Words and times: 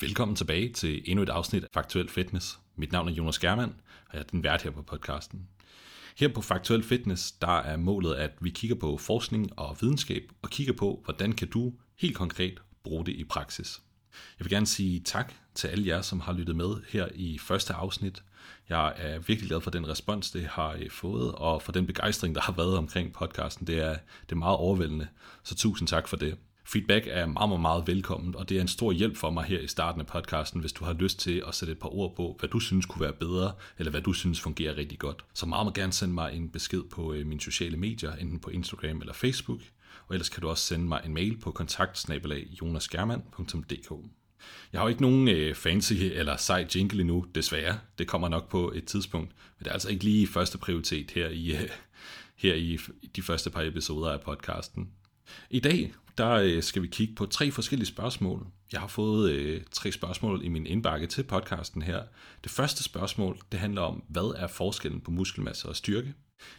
Velkommen 0.00 0.36
tilbage 0.36 0.72
til 0.72 1.02
endnu 1.04 1.22
et 1.22 1.28
afsnit 1.28 1.64
af 1.64 1.68
Faktuel 1.74 2.08
Fitness. 2.08 2.58
Mit 2.76 2.92
navn 2.92 3.08
er 3.08 3.12
Jonas 3.12 3.38
Germand, 3.38 3.72
og 4.08 4.14
jeg 4.14 4.20
er 4.20 4.24
den 4.24 4.42
vært 4.42 4.62
her 4.62 4.70
på 4.70 4.82
podcasten. 4.82 5.48
Her 6.16 6.28
på 6.28 6.42
Faktuel 6.42 6.82
Fitness, 6.82 7.32
der 7.32 7.58
er 7.58 7.76
målet, 7.76 8.14
at 8.14 8.30
vi 8.40 8.50
kigger 8.50 8.76
på 8.76 8.96
forskning 8.96 9.58
og 9.58 9.76
videnskab, 9.80 10.32
og 10.42 10.50
kigger 10.50 10.72
på, 10.72 11.02
hvordan 11.04 11.32
kan 11.32 11.48
du 11.48 11.72
helt 11.96 12.16
konkret 12.16 12.62
bruge 12.84 13.06
det 13.06 13.12
i 13.12 13.24
praksis. 13.24 13.80
Jeg 14.38 14.44
vil 14.44 14.50
gerne 14.50 14.66
sige 14.66 15.00
tak 15.00 15.34
til 15.54 15.68
alle 15.68 15.86
jer, 15.86 16.02
som 16.02 16.20
har 16.20 16.32
lyttet 16.32 16.56
med 16.56 16.76
her 16.88 17.08
i 17.14 17.38
første 17.38 17.74
afsnit. 17.74 18.22
Jeg 18.68 18.94
er 18.96 19.18
virkelig 19.18 19.48
glad 19.48 19.60
for 19.60 19.70
den 19.70 19.88
respons, 19.88 20.30
det 20.30 20.46
har 20.46 20.72
øh, 20.72 20.90
fået, 20.90 21.32
og 21.32 21.62
for 21.62 21.72
den 21.72 21.86
begejstring, 21.86 22.34
der 22.34 22.40
har 22.40 22.52
været 22.52 22.76
omkring 22.76 23.12
podcasten. 23.12 23.66
Det 23.66 23.78
er, 23.78 23.96
det 24.22 24.32
er 24.32 24.36
meget 24.36 24.56
overvældende, 24.56 25.08
så 25.44 25.54
tusind 25.54 25.88
tak 25.88 26.08
for 26.08 26.16
det. 26.16 26.36
Feedback 26.72 27.06
er 27.06 27.26
meget, 27.26 27.48
meget, 27.48 27.60
meget 27.60 27.86
velkommen, 27.86 28.36
og 28.36 28.48
det 28.48 28.56
er 28.56 28.60
en 28.60 28.68
stor 28.68 28.92
hjælp 28.92 29.16
for 29.16 29.30
mig 29.30 29.44
her 29.44 29.60
i 29.60 29.66
starten 29.66 30.00
af 30.00 30.06
podcasten, 30.06 30.60
hvis 30.60 30.72
du 30.72 30.84
har 30.84 30.92
lyst 30.92 31.20
til 31.20 31.42
at 31.48 31.54
sætte 31.54 31.72
et 31.72 31.78
par 31.78 31.94
ord 31.94 32.16
på, 32.16 32.36
hvad 32.38 32.48
du 32.48 32.60
synes 32.60 32.86
kunne 32.86 33.02
være 33.02 33.12
bedre, 33.12 33.52
eller 33.78 33.90
hvad 33.90 34.00
du 34.00 34.12
synes 34.12 34.40
fungerer 34.40 34.76
rigtig 34.76 34.98
godt. 34.98 35.24
Så 35.34 35.46
meget 35.46 35.66
må 35.66 35.72
gerne 35.72 35.92
sende 35.92 36.14
mig 36.14 36.34
en 36.34 36.48
besked 36.48 36.82
på 36.90 37.12
øh, 37.12 37.26
mine 37.26 37.40
sociale 37.40 37.76
medier, 37.76 38.12
enten 38.12 38.38
på 38.38 38.50
Instagram 38.50 39.00
eller 39.00 39.12
Facebook, 39.12 39.60
og 40.06 40.14
ellers 40.14 40.28
kan 40.28 40.40
du 40.40 40.48
også 40.48 40.64
sende 40.64 40.84
mig 40.84 41.00
en 41.04 41.14
mail 41.14 41.36
på 41.36 41.50
kontaktsnabelag.jonasgermand.dk. 41.50 43.92
Jeg 44.72 44.80
har 44.80 44.84
jo 44.84 44.88
ikke 44.88 45.02
nogen 45.02 45.28
øh, 45.28 45.54
fancy 45.54 45.92
eller 45.92 46.36
sej 46.36 46.66
jingle 46.74 47.00
endnu, 47.00 47.24
desværre. 47.34 47.78
Det 47.98 48.06
kommer 48.06 48.28
nok 48.28 48.48
på 48.48 48.72
et 48.74 48.84
tidspunkt, 48.84 49.28
men 49.28 49.64
det 49.64 49.66
er 49.66 49.72
altså 49.72 49.88
ikke 49.88 50.04
lige 50.04 50.26
første 50.26 50.58
prioritet 50.58 51.10
her 51.10 51.28
i, 51.28 51.52
øh, 51.52 51.68
her 52.36 52.54
i 52.54 52.78
de 53.16 53.22
første 53.22 53.50
par 53.50 53.62
episoder 53.62 54.12
af 54.12 54.20
podcasten. 54.20 54.88
I 55.50 55.60
dag 55.60 55.92
der 56.18 56.30
øh, 56.30 56.62
skal 56.62 56.82
vi 56.82 56.86
kigge 56.86 57.14
på 57.14 57.26
tre 57.26 57.50
forskellige 57.50 57.88
spørgsmål. 57.88 58.46
Jeg 58.72 58.80
har 58.80 58.88
fået 58.88 59.30
øh, 59.30 59.62
tre 59.72 59.92
spørgsmål 59.92 60.44
i 60.44 60.48
min 60.48 60.66
indbakke 60.66 61.06
til 61.06 61.22
podcasten 61.22 61.82
her. 61.82 62.02
Det 62.44 62.50
første 62.50 62.82
spørgsmål, 62.82 63.38
det 63.52 63.60
handler 63.60 63.82
om, 63.82 64.02
hvad 64.08 64.34
er 64.36 64.46
forskellen 64.46 65.00
på 65.00 65.10
muskelmasse 65.10 65.68
og 65.68 65.76
styrke? 65.76 66.14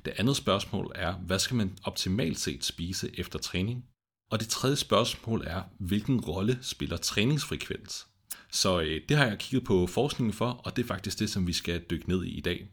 Det 0.06 0.14
andet 0.18 0.36
spørgsmål 0.36 0.92
er, 0.96 1.14
hvad 1.14 1.40
skal 1.40 1.58
man 1.58 1.78
optimalt 1.84 2.40
set 2.40 2.66
spise 2.66 3.12
efter 3.20 3.40
træning? 3.40 3.86
Og 4.32 4.40
det 4.40 4.48
tredje 4.48 4.76
spørgsmål 4.76 5.44
er, 5.48 5.62
hvilken 5.80 6.20
rolle 6.20 6.60
spiller 6.62 6.98
træningsfrekvens? 6.98 8.08
Så 8.52 8.80
øh, 8.80 9.02
det 9.10 9.18
har 9.18 9.26
jeg 9.26 9.38
kigget 9.38 9.68
på 9.68 9.88
forskningen 9.88 10.34
for, 10.34 10.50
og 10.50 10.76
det 10.76 10.84
er 10.84 10.88
faktisk 10.88 11.20
det, 11.20 11.30
som 11.30 11.48
vi 11.48 11.54
skal 11.54 11.82
dykke 11.90 12.10
ned 12.10 12.24
i 12.24 12.30
i 12.30 12.42
dag. 12.42 12.68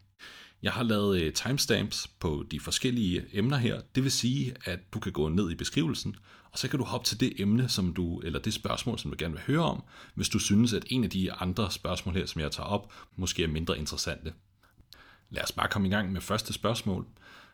Jeg 0.62 0.72
har 0.72 0.82
lavet 0.82 1.20
øh, 1.20 1.32
timestamps 1.32 2.08
på 2.20 2.44
de 2.50 2.60
forskellige 2.60 3.24
emner 3.32 3.56
her. 3.56 3.80
Det 3.94 4.02
vil 4.02 4.12
sige, 4.12 4.54
at 4.64 4.92
du 4.94 5.00
kan 5.00 5.12
gå 5.12 5.28
ned 5.28 5.50
i 5.50 5.54
beskrivelsen, 5.54 6.16
og 6.52 6.58
så 6.58 6.68
kan 6.68 6.78
du 6.78 6.84
hoppe 6.84 7.06
til 7.06 7.20
det 7.20 7.40
emne, 7.40 7.68
som 7.68 7.94
du, 7.94 8.20
eller 8.20 8.38
det 8.38 8.54
spørgsmål, 8.54 8.98
som 8.98 9.10
du 9.10 9.16
gerne 9.18 9.34
vil 9.34 9.42
høre 9.46 9.64
om, 9.64 9.82
hvis 10.14 10.28
du 10.28 10.38
synes, 10.38 10.72
at 10.72 10.84
en 10.86 11.04
af 11.04 11.10
de 11.10 11.32
andre 11.32 11.70
spørgsmål 11.70 12.14
her, 12.14 12.26
som 12.26 12.40
jeg 12.40 12.52
tager 12.52 12.66
op, 12.66 12.92
måske 13.16 13.44
er 13.44 13.48
mindre 13.48 13.78
interessante. 13.78 14.32
Lad 15.30 15.42
os 15.42 15.52
bare 15.52 15.68
komme 15.68 15.88
i 15.88 15.90
gang 15.90 16.12
med 16.12 16.20
første 16.20 16.52
spørgsmål. 16.52 17.06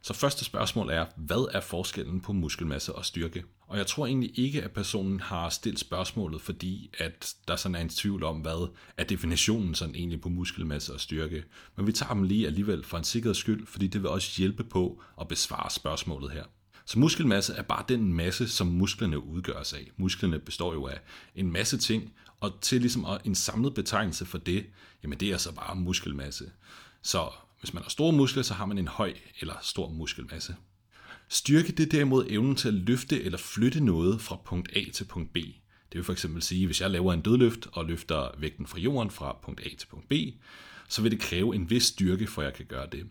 Så 0.03 0.15
første 0.15 0.45
spørgsmål 0.45 0.91
er, 0.91 1.07
hvad 1.17 1.49
er 1.53 1.61
forskellen 1.61 2.21
på 2.21 2.33
muskelmasse 2.33 2.95
og 2.95 3.05
styrke? 3.05 3.45
Og 3.67 3.79
jeg 3.79 3.87
tror 3.87 4.07
egentlig 4.07 4.39
ikke, 4.39 4.63
at 4.63 4.71
personen 4.71 5.21
har 5.21 5.49
stillet 5.49 5.81
spørgsmålet, 5.81 6.41
fordi 6.41 6.91
at 6.99 7.35
der 7.49 7.57
sådan 7.57 7.75
er 7.75 7.81
en 7.81 7.89
tvivl 7.89 8.25
om, 8.25 8.37
hvad 8.37 8.71
er 8.97 9.05
definitionen 9.05 9.75
sådan 9.75 9.95
egentlig 9.95 10.21
på 10.21 10.29
muskelmasse 10.29 10.93
og 10.93 11.01
styrke. 11.01 11.45
Men 11.77 11.87
vi 11.87 11.93
tager 11.93 12.15
dem 12.15 12.23
lige 12.23 12.47
alligevel 12.47 12.85
for 12.85 12.99
en 12.99 13.05
sikkerheds 13.05 13.39
skyld, 13.39 13.67
fordi 13.67 13.87
det 13.87 14.03
vil 14.03 14.11
også 14.11 14.33
hjælpe 14.39 14.65
på 14.65 15.03
at 15.21 15.29
besvare 15.29 15.71
spørgsmålet 15.71 16.31
her. 16.31 16.45
Så 16.85 16.99
muskelmasse 16.99 17.55
er 17.55 17.63
bare 17.63 17.85
den 17.89 18.15
masse, 18.15 18.49
som 18.49 18.67
musklerne 18.67 19.25
udgøres 19.25 19.73
af. 19.73 19.91
Musklerne 19.97 20.39
består 20.39 20.73
jo 20.73 20.87
af 20.87 21.01
en 21.35 21.53
masse 21.53 21.79
ting, 21.79 22.13
og 22.41 22.61
til 22.61 22.81
ligesom 22.81 23.07
en 23.25 23.35
samlet 23.35 23.75
betegnelse 23.75 24.25
for 24.25 24.39
det, 24.39 24.67
jamen 25.03 25.21
det 25.21 25.31
er 25.31 25.37
så 25.37 25.53
bare 25.53 25.77
muskelmasse. 25.77 26.51
Så 27.03 27.31
hvis 27.63 27.75
man 27.75 27.83
har 27.83 27.91
store 27.91 28.13
muskler, 28.13 28.43
så 28.43 28.55
har 28.55 28.67
man 28.67 28.79
en 28.79 28.89
høj 28.89 29.15
eller 29.41 29.55
stor 29.63 29.89
muskelmasse. 29.89 30.57
Styrke 31.29 31.73
det 31.73 31.87
er 31.87 31.91
derimod 31.91 32.27
evnen 32.29 32.57
til 32.57 32.69
at 32.69 32.75
løfte 32.75 33.23
eller 33.23 33.39
flytte 33.39 33.85
noget 33.85 34.21
fra 34.21 34.37
punkt 34.45 34.77
A 34.77 34.85
til 34.93 35.05
punkt 35.05 35.33
B. 35.33 35.37
Det 35.37 35.99
vil 35.99 36.05
for 36.05 36.13
eksempel 36.13 36.43
sige, 36.43 36.67
hvis 36.67 36.81
jeg 36.81 36.91
laver 36.91 37.13
en 37.13 37.21
dødløft 37.21 37.69
og 37.73 37.85
løfter 37.85 38.39
vægten 38.39 38.67
fra 38.67 38.79
jorden 38.79 39.11
fra 39.11 39.39
punkt 39.43 39.61
A 39.61 39.69
til 39.79 39.87
punkt 39.87 40.09
B, 40.09 40.13
så 40.89 41.03
vil 41.03 41.11
det 41.11 41.21
kræve 41.21 41.55
en 41.55 41.71
vis 41.71 41.83
styrke, 41.83 42.27
for 42.27 42.43
at 42.43 42.47
jeg 42.47 42.55
kan 42.55 42.67
gøre 42.67 42.87
det. 42.93 43.07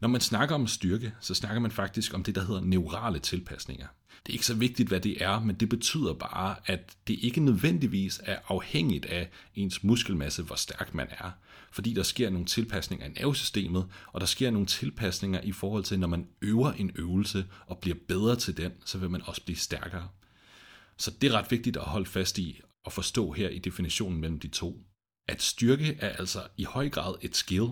Når 0.00 0.08
man 0.08 0.20
snakker 0.20 0.54
om 0.54 0.66
styrke, 0.66 1.12
så 1.20 1.34
snakker 1.34 1.60
man 1.60 1.70
faktisk 1.70 2.14
om 2.14 2.22
det, 2.22 2.34
der 2.34 2.44
hedder 2.44 2.60
neurale 2.60 3.18
tilpasninger. 3.18 3.86
Det 4.26 4.32
er 4.32 4.34
ikke 4.34 4.46
så 4.46 4.54
vigtigt, 4.54 4.88
hvad 4.88 5.00
det 5.00 5.22
er, 5.22 5.40
men 5.40 5.56
det 5.56 5.68
betyder 5.68 6.12
bare, 6.12 6.56
at 6.66 6.96
det 7.08 7.18
ikke 7.20 7.40
nødvendigvis 7.40 8.20
er 8.24 8.38
afhængigt 8.48 9.06
af 9.06 9.30
ens 9.54 9.84
muskelmasse, 9.84 10.42
hvor 10.42 10.56
stærk 10.56 10.94
man 10.94 11.06
er. 11.10 11.30
Fordi 11.70 11.94
der 11.94 12.02
sker 12.02 12.30
nogle 12.30 12.46
tilpasninger 12.46 13.06
i 13.06 13.10
nervesystemet, 13.10 13.86
og 14.06 14.20
der 14.20 14.26
sker 14.26 14.50
nogle 14.50 14.66
tilpasninger 14.66 15.40
i 15.40 15.52
forhold 15.52 15.84
til, 15.84 15.98
når 15.98 16.08
man 16.08 16.26
øver 16.42 16.72
en 16.72 16.90
øvelse 16.94 17.46
og 17.66 17.78
bliver 17.78 17.96
bedre 18.08 18.36
til 18.36 18.56
den, 18.56 18.72
så 18.84 18.98
vil 18.98 19.10
man 19.10 19.22
også 19.24 19.44
blive 19.44 19.56
stærkere. 19.56 20.08
Så 20.96 21.10
det 21.20 21.32
er 21.32 21.32
ret 21.38 21.50
vigtigt 21.50 21.76
at 21.76 21.82
holde 21.82 22.06
fast 22.06 22.38
i 22.38 22.60
og 22.84 22.92
forstå 22.92 23.32
her 23.32 23.48
i 23.48 23.58
definitionen 23.58 24.20
mellem 24.20 24.40
de 24.40 24.48
to. 24.48 24.82
At 25.28 25.42
styrke 25.42 25.96
er 26.00 26.08
altså 26.08 26.42
i 26.56 26.64
høj 26.64 26.88
grad 26.88 27.14
et 27.20 27.36
skill, 27.36 27.68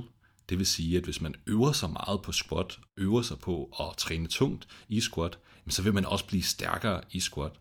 det 0.49 0.59
vil 0.59 0.67
sige, 0.67 0.97
at 0.99 1.05
hvis 1.05 1.21
man 1.21 1.35
øver 1.47 1.73
sig 1.73 1.91
meget 1.91 2.23
på 2.23 2.33
squat, 2.33 2.79
øver 2.97 3.23
sig 3.23 3.39
på 3.39 3.71
at 3.81 3.97
træne 3.97 4.29
tungt 4.29 4.69
i 4.89 5.01
squat, 5.01 5.39
så 5.69 5.83
vil 5.83 5.95
man 5.95 6.05
også 6.05 6.27
blive 6.27 6.43
stærkere 6.43 7.01
i 7.11 7.21
squat. 7.21 7.53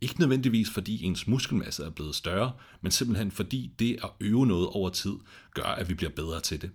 Ikke 0.00 0.20
nødvendigvis 0.20 0.70
fordi 0.70 1.02
ens 1.04 1.26
muskelmasse 1.26 1.84
er 1.84 1.90
blevet 1.90 2.14
større, 2.14 2.52
men 2.80 2.92
simpelthen 2.92 3.30
fordi 3.30 3.70
det 3.78 3.98
at 4.04 4.10
øve 4.20 4.46
noget 4.46 4.68
over 4.68 4.90
tid 4.90 5.14
gør, 5.54 5.62
at 5.62 5.88
vi 5.88 5.94
bliver 5.94 6.10
bedre 6.10 6.40
til 6.40 6.62
det. 6.62 6.70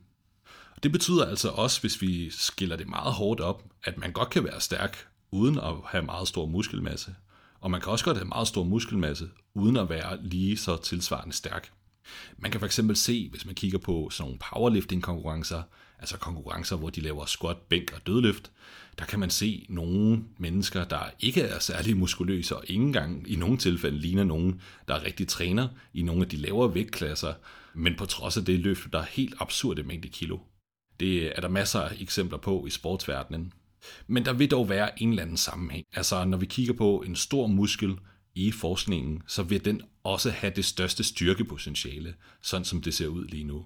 Det 0.84 0.92
betyder 0.92 1.26
altså 1.26 1.50
også, 1.50 1.82
hvis 1.82 2.02
vi 2.02 2.30
skiller 2.30 2.76
det 2.76 2.88
meget 2.88 3.14
hårdt 3.14 3.42
op, 3.42 3.64
at 3.84 3.98
man 3.98 4.12
godt 4.12 4.30
kan 4.30 4.44
være 4.44 4.62
stærk 4.62 5.08
uden 5.32 5.58
at 5.58 5.74
have 5.86 6.06
meget 6.06 6.28
stor 6.28 6.46
muskelmasse. 6.46 7.16
Og 7.62 7.72
man 7.72 7.82
kan 7.82 7.92
også 7.92 8.06
godt 8.06 8.18
have 8.18 8.28
meget 8.28 8.48
stor 8.48 8.64
muskelmasse 8.64 9.30
uden 9.54 9.78
at 9.78 9.90
være 9.90 10.24
lige 10.24 10.58
så 10.58 10.78
tilsvarende 10.78 11.36
stærk. 11.36 11.72
Man 12.38 12.52
kan 12.52 12.60
for 12.60 12.66
eksempel 12.66 12.96
se, 12.96 13.30
hvis 13.30 13.46
man 13.46 13.56
kigger 13.56 13.78
på 13.78 14.10
sådan 14.12 14.28
nogle 14.28 14.40
powerlifting 14.40 15.04
konkurrencer, 15.04 15.62
altså 16.00 16.18
konkurrencer, 16.18 16.76
hvor 16.76 16.90
de 16.90 17.02
laver 17.02 17.26
squat, 17.26 17.58
bænk 17.58 17.94
og 17.96 18.08
dødløft, 18.08 18.52
der 19.00 19.06
kan 19.06 19.20
man 19.20 19.30
se 19.30 19.66
nogle 19.70 20.24
mennesker, 20.38 20.84
der 20.84 21.00
ikke 21.20 21.42
er 21.42 21.60
særlig 21.60 21.98
muskuløse, 21.98 22.58
og 22.58 22.64
ikke 22.68 22.84
engang 22.84 23.32
i 23.32 23.36
nogle 23.36 23.58
tilfælde 23.58 23.98
ligner 23.98 24.24
nogen, 24.24 24.62
der 24.88 24.96
er 24.96 25.04
rigtig 25.04 25.28
træner 25.28 25.68
i 25.94 26.02
nogle 26.02 26.22
af 26.22 26.30
de 26.30 26.38
lavere 26.38 26.74
vægtklasser, 26.74 27.34
men 27.74 27.96
på 27.96 28.06
trods 28.06 28.38
af 28.38 28.46
det 28.46 28.60
løft, 28.60 28.94
der 28.94 29.00
er 29.00 29.06
helt 29.12 29.36
absurde 29.40 29.84
mængde 29.84 30.08
kilo. 30.08 30.38
Det 31.00 31.38
er 31.38 31.42
der 31.42 31.48
masser 31.48 31.80
af 31.80 32.02
eksempler 32.02 32.38
på 32.38 32.66
i 32.66 32.70
sportsverdenen. 32.70 33.54
Men 34.08 34.26
der 34.26 34.34
vil 34.34 34.52
dog 34.52 34.70
være 34.70 35.02
en 35.02 35.10
eller 35.10 35.24
anden 35.24 35.38
sammenhæng. 35.38 35.86
Altså 35.94 36.26
når 36.26 36.38
vi 36.38 36.46
kigger 36.46 36.74
på 36.74 37.04
en 37.08 37.16
stor 37.16 37.48
muskel 37.48 37.96
i 38.36 38.52
forskningen, 38.52 39.22
så 39.28 39.44
vil 39.44 39.66
den 39.66 39.82
også 40.04 40.32
have 40.32 40.54
det 40.56 40.66
største 40.66 41.04
styrkepotentiale, 41.04 42.16
sådan 42.42 42.66
som 42.66 42.82
det 42.82 42.94
ser 42.94 43.08
ud 43.08 43.26
lige 43.26 43.44
nu. 43.44 43.66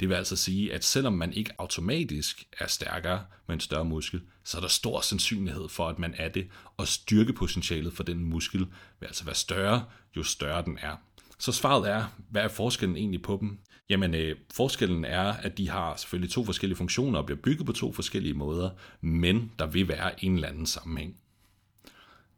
Det 0.00 0.08
vil 0.08 0.14
altså 0.14 0.36
sige, 0.36 0.72
at 0.72 0.84
selvom 0.84 1.12
man 1.12 1.32
ikke 1.32 1.50
automatisk 1.58 2.44
er 2.58 2.66
stærkere 2.66 3.24
med 3.46 3.54
en 3.54 3.60
større 3.60 3.84
muskel, 3.84 4.20
så 4.44 4.56
er 4.56 4.60
der 4.60 4.68
stor 4.68 5.00
sandsynlighed 5.00 5.68
for, 5.68 5.88
at 5.88 5.98
man 5.98 6.14
er 6.16 6.28
det, 6.28 6.48
og 6.76 6.88
styrkepotentialet 6.88 7.92
for 7.92 8.02
den 8.02 8.24
muskel 8.24 8.66
vil 9.00 9.06
altså 9.06 9.24
være 9.24 9.34
større, 9.34 9.84
jo 10.16 10.22
større 10.22 10.64
den 10.64 10.78
er. 10.82 10.96
Så 11.38 11.52
svaret 11.52 11.90
er, 11.90 12.04
hvad 12.30 12.42
er 12.42 12.48
forskellen 12.48 12.96
egentlig 12.96 13.22
på 13.22 13.38
dem? 13.40 13.58
Jamen, 13.88 14.14
øh, 14.14 14.36
forskellen 14.54 15.04
er, 15.04 15.32
at 15.32 15.58
de 15.58 15.68
har 15.68 15.96
selvfølgelig 15.96 16.32
to 16.32 16.44
forskellige 16.44 16.76
funktioner 16.76 17.18
og 17.18 17.26
bliver 17.26 17.40
bygget 17.42 17.66
på 17.66 17.72
to 17.72 17.92
forskellige 17.92 18.34
måder, 18.34 18.70
men 19.00 19.52
der 19.58 19.66
vil 19.66 19.88
være 19.88 20.24
en 20.24 20.34
eller 20.34 20.48
anden 20.48 20.66
sammenhæng. 20.66 21.16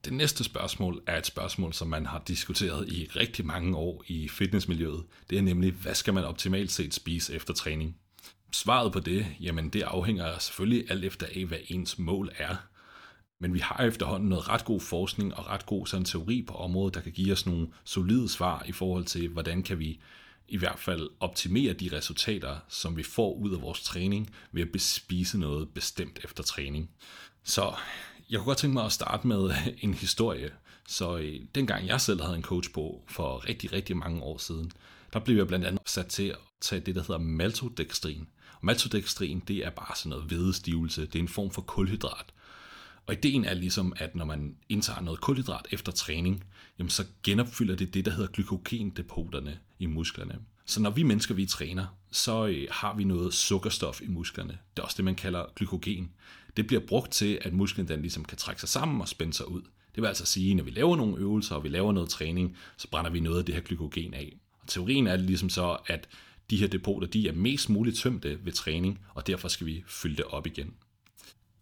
Det 0.04 0.12
næste 0.12 0.44
spørgsmål 0.44 1.02
er 1.06 1.18
et 1.18 1.26
spørgsmål, 1.26 1.72
som 1.72 1.88
man 1.88 2.06
har 2.06 2.22
diskuteret 2.28 2.88
i 2.88 3.08
rigtig 3.16 3.46
mange 3.46 3.76
år 3.76 4.04
i 4.06 4.28
fitnessmiljøet. 4.28 5.04
Det 5.30 5.38
er 5.38 5.42
nemlig, 5.42 5.72
hvad 5.72 5.94
skal 5.94 6.14
man 6.14 6.24
optimalt 6.24 6.72
set 6.72 6.94
spise 6.94 7.34
efter 7.34 7.54
træning? 7.54 7.96
Svaret 8.52 8.92
på 8.92 9.00
det, 9.00 9.26
jamen 9.40 9.68
det 9.68 9.82
afhænger 9.82 10.38
selvfølgelig 10.38 10.90
alt 10.90 11.04
efter 11.04 11.26
af, 11.36 11.44
hvad 11.44 11.58
ens 11.68 11.98
mål 11.98 12.30
er. 12.38 12.56
Men 13.40 13.54
vi 13.54 13.58
har 13.58 13.84
efterhånden 13.84 14.28
noget 14.28 14.48
ret 14.48 14.64
god 14.64 14.80
forskning 14.80 15.34
og 15.34 15.46
ret 15.46 15.66
god 15.66 15.86
sådan 15.86 16.04
teori 16.04 16.42
på 16.42 16.54
området, 16.54 16.94
der 16.94 17.00
kan 17.00 17.12
give 17.12 17.32
os 17.32 17.46
nogle 17.46 17.68
solide 17.84 18.28
svar 18.28 18.64
i 18.68 18.72
forhold 18.72 19.04
til, 19.04 19.28
hvordan 19.28 19.62
kan 19.62 19.78
vi 19.78 20.00
i 20.48 20.56
hvert 20.56 20.78
fald 20.78 21.10
optimere 21.20 21.72
de 21.72 21.90
resultater, 21.96 22.56
som 22.68 22.96
vi 22.96 23.02
får 23.02 23.34
ud 23.34 23.54
af 23.54 23.62
vores 23.62 23.82
træning 23.82 24.34
ved 24.52 24.62
at 24.62 24.72
bespise 24.72 25.38
noget 25.38 25.68
bestemt 25.68 26.20
efter 26.24 26.42
træning. 26.42 26.90
Så 27.44 27.74
jeg 28.30 28.38
kunne 28.38 28.46
godt 28.46 28.58
tænke 28.58 28.74
mig 28.74 28.84
at 28.84 28.92
starte 28.92 29.26
med 29.26 29.54
en 29.84 29.94
historie. 29.94 30.50
Så 30.88 31.16
øh, 31.16 31.40
dengang 31.54 31.86
jeg 31.86 32.00
selv 32.00 32.22
havde 32.22 32.36
en 32.36 32.42
coach 32.42 32.72
på 32.72 33.04
for 33.08 33.48
rigtig, 33.48 33.72
rigtig 33.72 33.96
mange 33.96 34.22
år 34.22 34.38
siden, 34.38 34.72
der 35.12 35.18
blev 35.18 35.36
jeg 35.36 35.46
blandt 35.46 35.66
andet 35.66 35.80
sat 35.86 36.06
til 36.06 36.28
at 36.28 36.38
tage 36.60 36.80
det, 36.80 36.94
der 36.94 37.00
hedder 37.00 37.18
maltodextrin. 37.18 38.28
Og 38.52 38.66
maltodextrin, 38.66 39.42
det 39.48 39.56
er 39.56 39.70
bare 39.70 39.96
sådan 39.96 40.10
noget 40.10 40.24
hvedestivelse. 40.24 41.06
Det 41.06 41.14
er 41.14 41.18
en 41.22 41.28
form 41.28 41.50
for 41.50 41.62
kulhydrat. 41.62 42.26
Og 43.06 43.14
ideen 43.14 43.44
er 43.44 43.54
ligesom, 43.54 43.92
at 43.96 44.14
når 44.14 44.24
man 44.24 44.56
indtager 44.68 45.00
noget 45.00 45.20
kulhydrat 45.20 45.66
efter 45.70 45.92
træning, 45.92 46.44
jamen 46.78 46.90
så 46.90 47.04
genopfylder 47.22 47.76
det 47.76 47.94
det, 47.94 48.04
der 48.04 48.10
hedder 48.10 48.30
glykogendepoterne 48.30 49.58
i 49.78 49.86
musklerne. 49.86 50.38
Så 50.66 50.80
når 50.80 50.90
vi 50.90 51.02
mennesker, 51.02 51.34
vi 51.34 51.46
træner, 51.46 51.86
så 52.10 52.46
øh, 52.46 52.68
har 52.70 52.94
vi 52.94 53.04
noget 53.04 53.34
sukkerstof 53.34 54.00
i 54.02 54.06
musklerne. 54.06 54.58
Det 54.76 54.82
er 54.82 54.84
også 54.84 54.96
det, 54.96 55.04
man 55.04 55.14
kalder 55.14 55.44
glykogen. 55.56 56.10
Det 56.58 56.66
bliver 56.66 56.82
brugt 56.86 57.12
til, 57.12 57.38
at 57.40 57.52
musklen 57.52 57.88
den 57.88 58.00
ligesom 58.00 58.24
kan 58.24 58.38
trække 58.38 58.60
sig 58.60 58.68
sammen 58.68 59.00
og 59.00 59.08
spænde 59.08 59.32
sig 59.32 59.48
ud. 59.48 59.62
Det 59.94 60.02
vil 60.02 60.06
altså 60.06 60.26
sige, 60.26 60.50
at 60.50 60.56
når 60.56 60.64
vi 60.64 60.70
laver 60.70 60.96
nogle 60.96 61.16
øvelser, 61.16 61.54
og 61.54 61.64
vi 61.64 61.68
laver 61.68 61.92
noget 61.92 62.08
træning, 62.08 62.56
så 62.76 62.88
brænder 62.90 63.10
vi 63.10 63.20
noget 63.20 63.38
af 63.38 63.44
det 63.44 63.54
her 63.54 63.62
glykogen 63.62 64.14
af. 64.14 64.36
Og 64.60 64.68
teorien 64.68 65.06
er 65.06 65.16
ligesom 65.16 65.48
så, 65.48 65.76
at 65.86 66.08
de 66.50 66.56
her 66.56 66.66
depoter, 66.66 67.06
de 67.06 67.28
er 67.28 67.32
mest 67.32 67.70
muligt 67.70 67.96
tømte 67.96 68.38
ved 68.44 68.52
træning, 68.52 69.00
og 69.14 69.26
derfor 69.26 69.48
skal 69.48 69.66
vi 69.66 69.84
fylde 69.86 70.16
det 70.16 70.24
op 70.24 70.46
igen. 70.46 70.74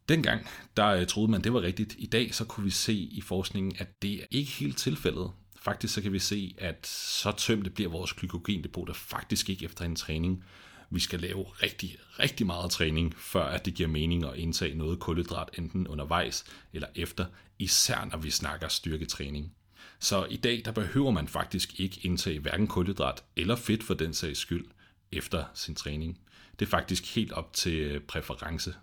Dengang, 0.08 0.46
der 0.76 0.86
øh, 0.86 1.06
troede 1.06 1.30
man, 1.30 1.44
det 1.44 1.52
var 1.52 1.62
rigtigt. 1.62 1.94
I 1.98 2.06
dag, 2.06 2.34
så 2.34 2.44
kunne 2.44 2.64
vi 2.64 2.70
se 2.70 2.94
i 2.94 3.20
forskningen, 3.20 3.76
at 3.78 4.02
det 4.02 4.14
er 4.14 4.26
ikke 4.30 4.50
helt 4.50 4.78
tilfældet. 4.78 5.30
Faktisk 5.60 5.94
så 5.94 6.02
kan 6.02 6.12
vi 6.12 6.18
se, 6.18 6.54
at 6.58 6.86
så 6.86 7.32
tømte 7.32 7.70
bliver 7.70 7.90
vores 7.90 8.12
glykogendepoter 8.12 8.94
faktisk 8.94 9.50
ikke 9.50 9.64
efter 9.64 9.84
en 9.84 9.96
træning. 9.96 10.44
Vi 10.90 11.00
skal 11.00 11.20
lave 11.20 11.44
rigtig, 11.44 11.96
rigtig 12.18 12.46
meget 12.46 12.70
træning, 12.70 13.14
før 13.18 13.44
at 13.44 13.64
det 13.64 13.74
giver 13.74 13.88
mening 13.88 14.24
at 14.24 14.36
indtage 14.36 14.74
noget 14.74 14.98
kulhydrat, 14.98 15.48
enten 15.58 15.88
undervejs 15.88 16.44
eller 16.72 16.88
efter, 16.94 17.26
især 17.58 18.04
når 18.04 18.18
vi 18.18 18.30
snakker 18.30 18.68
styrketræning. 18.68 19.52
Så 19.98 20.24
i 20.30 20.36
dag, 20.36 20.62
der 20.64 20.72
behøver 20.72 21.10
man 21.10 21.28
faktisk 21.28 21.80
ikke 21.80 22.00
indtage 22.02 22.38
hverken 22.38 22.66
kulhydrat 22.66 23.24
eller 23.36 23.56
fedt 23.56 23.82
for 23.82 23.94
den 23.94 24.14
sags 24.14 24.38
skyld 24.38 24.64
efter 25.12 25.44
sin 25.54 25.74
træning. 25.74 26.18
Det 26.58 26.66
er 26.66 26.70
faktisk 26.70 27.14
helt 27.14 27.32
op 27.32 27.52
til 27.52 28.00
præference. 28.00 28.74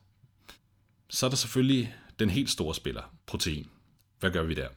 Så 1.09 1.25
er 1.25 1.29
der 1.29 1.38
selvfølgelig 1.38 1.95
den 2.19 2.29
helt 2.29 2.49
store 2.49 2.75
spiller, 2.75 3.15
protein. 3.25 3.69
Hvad 4.19 4.31
gør 4.31 4.44
vi 4.44 4.53
der? 4.53 4.67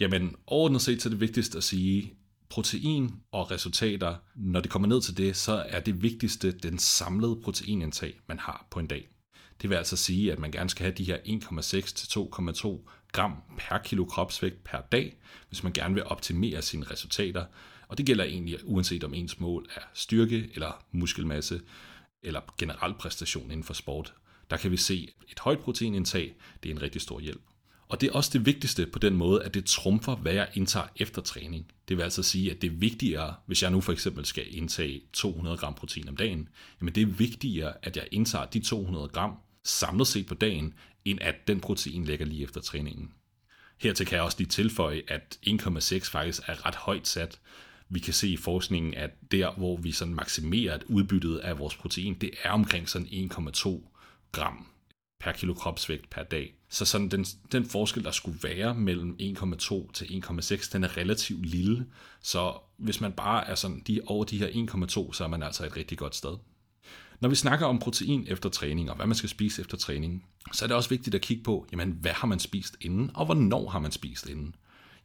Jamen, 0.00 0.36
overordnet 0.46 0.82
set 0.82 1.02
så 1.02 1.08
er 1.08 1.10
det 1.10 1.20
vigtigst 1.20 1.54
at 1.56 1.64
sige, 1.64 2.14
protein 2.50 3.14
og 3.32 3.50
resultater, 3.50 4.16
når 4.34 4.60
det 4.60 4.70
kommer 4.70 4.88
ned 4.88 5.00
til 5.00 5.16
det, 5.16 5.36
så 5.36 5.64
er 5.68 5.80
det 5.80 6.02
vigtigste 6.02 6.52
den 6.52 6.78
samlede 6.78 7.40
proteinindtag, 7.44 8.20
man 8.26 8.38
har 8.38 8.66
på 8.70 8.80
en 8.80 8.86
dag. 8.86 9.08
Det 9.62 9.70
vil 9.70 9.76
altså 9.76 9.96
sige, 9.96 10.32
at 10.32 10.38
man 10.38 10.50
gerne 10.50 10.70
skal 10.70 10.84
have 10.84 10.94
de 10.94 11.04
her 11.04 11.16
1,6 11.16 11.94
til 11.94 12.18
2,2 12.18 12.90
gram 13.12 13.36
per 13.58 13.78
kilo 13.78 14.04
kropsvægt 14.04 14.64
per 14.64 14.80
dag, 14.80 15.16
hvis 15.48 15.62
man 15.62 15.72
gerne 15.72 15.94
vil 15.94 16.04
optimere 16.04 16.62
sine 16.62 16.86
resultater. 16.90 17.44
Og 17.88 17.98
det 17.98 18.06
gælder 18.06 18.24
egentlig 18.24 18.58
uanset 18.64 19.04
om 19.04 19.14
ens 19.14 19.40
mål 19.40 19.66
er 19.76 19.80
styrke 19.94 20.50
eller 20.54 20.84
muskelmasse 20.92 21.60
eller 22.22 22.40
generel 22.58 22.94
præstation 22.94 23.50
inden 23.50 23.64
for 23.64 23.74
sport. 23.74 24.14
Der 24.50 24.56
kan 24.56 24.70
vi 24.70 24.76
se, 24.76 25.08
at 25.18 25.32
et 25.32 25.38
højt 25.38 25.58
proteinindtag 25.58 26.34
det 26.62 26.68
er 26.68 26.74
en 26.74 26.82
rigtig 26.82 27.00
stor 27.00 27.20
hjælp. 27.20 27.42
Og 27.90 28.00
det 28.00 28.08
er 28.08 28.12
også 28.12 28.30
det 28.32 28.46
vigtigste 28.46 28.86
på 28.86 28.98
den 28.98 29.16
måde, 29.16 29.42
at 29.42 29.54
det 29.54 29.64
trumfer, 29.64 30.16
hvad 30.16 30.32
jeg 30.32 30.48
indtager 30.54 30.86
efter 30.96 31.22
træning. 31.22 31.66
Det 31.88 31.96
vil 31.96 32.02
altså 32.02 32.22
sige, 32.22 32.50
at 32.50 32.62
det 32.62 32.72
er 32.72 32.76
vigtigere, 32.76 33.34
hvis 33.46 33.62
jeg 33.62 33.70
nu 33.70 33.80
for 33.80 33.92
eksempel 33.92 34.24
skal 34.24 34.56
indtage 34.56 35.00
200 35.12 35.56
gram 35.56 35.74
protein 35.74 36.08
om 36.08 36.16
dagen, 36.16 36.48
jamen 36.80 36.94
det 36.94 37.02
er 37.02 37.06
vigtigere, 37.06 37.72
at 37.82 37.96
jeg 37.96 38.08
indtager 38.12 38.46
de 38.46 38.60
200 38.60 39.08
gram 39.08 39.34
samlet 39.64 40.06
set 40.06 40.26
på 40.26 40.34
dagen, 40.34 40.74
end 41.04 41.18
at 41.20 41.34
den 41.48 41.60
protein 41.60 42.04
ligger 42.04 42.26
lige 42.26 42.42
efter 42.42 42.60
træningen. 42.60 43.10
Hertil 43.78 44.06
kan 44.06 44.16
jeg 44.16 44.24
også 44.24 44.38
lige 44.38 44.48
tilføje, 44.48 45.02
at 45.08 45.38
1,6 45.46 46.10
faktisk 46.10 46.42
er 46.46 46.66
ret 46.66 46.74
højt 46.74 47.08
sat. 47.08 47.40
Vi 47.88 47.98
kan 47.98 48.14
se 48.14 48.28
i 48.28 48.36
forskningen, 48.36 48.94
at 48.94 49.10
der, 49.32 49.52
hvor 49.52 49.76
vi 49.76 49.92
sådan 49.92 50.14
maksimerer 50.14 50.74
et 50.74 50.82
udbyttet 50.82 51.38
af 51.38 51.58
vores 51.58 51.76
protein, 51.76 52.14
det 52.14 52.30
er 52.42 52.50
omkring 52.50 52.88
sådan 52.88 53.06
1,2 53.06 53.68
gram 54.32 54.66
per 55.20 55.32
kilo 55.32 55.54
kropsvægt 55.54 56.10
per 56.10 56.22
dag. 56.22 56.54
Så 56.68 56.84
sådan 56.84 57.08
den, 57.08 57.24
den 57.52 57.64
forskel, 57.64 58.04
der 58.04 58.10
skulle 58.10 58.38
være 58.42 58.74
mellem 58.74 59.16
1,2 59.20 59.92
til 59.92 60.04
1,6, 60.04 60.70
den 60.72 60.84
er 60.84 60.96
relativt 60.96 61.46
lille. 61.46 61.86
Så 62.22 62.54
hvis 62.76 63.00
man 63.00 63.12
bare 63.12 63.46
er 63.46 63.54
sådan 63.54 63.82
de, 63.86 64.00
over 64.06 64.24
de 64.24 64.38
her 64.38 64.46
1,2, 64.48 65.12
så 65.12 65.24
er 65.24 65.28
man 65.28 65.42
altså 65.42 65.66
et 65.66 65.76
rigtig 65.76 65.98
godt 65.98 66.16
sted. 66.16 66.36
Når 67.20 67.28
vi 67.28 67.34
snakker 67.34 67.66
om 67.66 67.78
protein 67.78 68.24
efter 68.28 68.48
træning, 68.48 68.90
og 68.90 68.96
hvad 68.96 69.06
man 69.06 69.16
skal 69.16 69.28
spise 69.28 69.62
efter 69.62 69.76
træning, 69.76 70.24
så 70.52 70.64
er 70.64 70.66
det 70.66 70.76
også 70.76 70.90
vigtigt 70.90 71.14
at 71.14 71.20
kigge 71.20 71.42
på, 71.42 71.66
jamen, 71.72 71.90
hvad 72.00 72.12
har 72.12 72.26
man 72.26 72.38
spist 72.38 72.76
inden, 72.80 73.10
og 73.14 73.24
hvornår 73.24 73.68
har 73.68 73.78
man 73.78 73.92
spist 73.92 74.28
inden. 74.28 74.54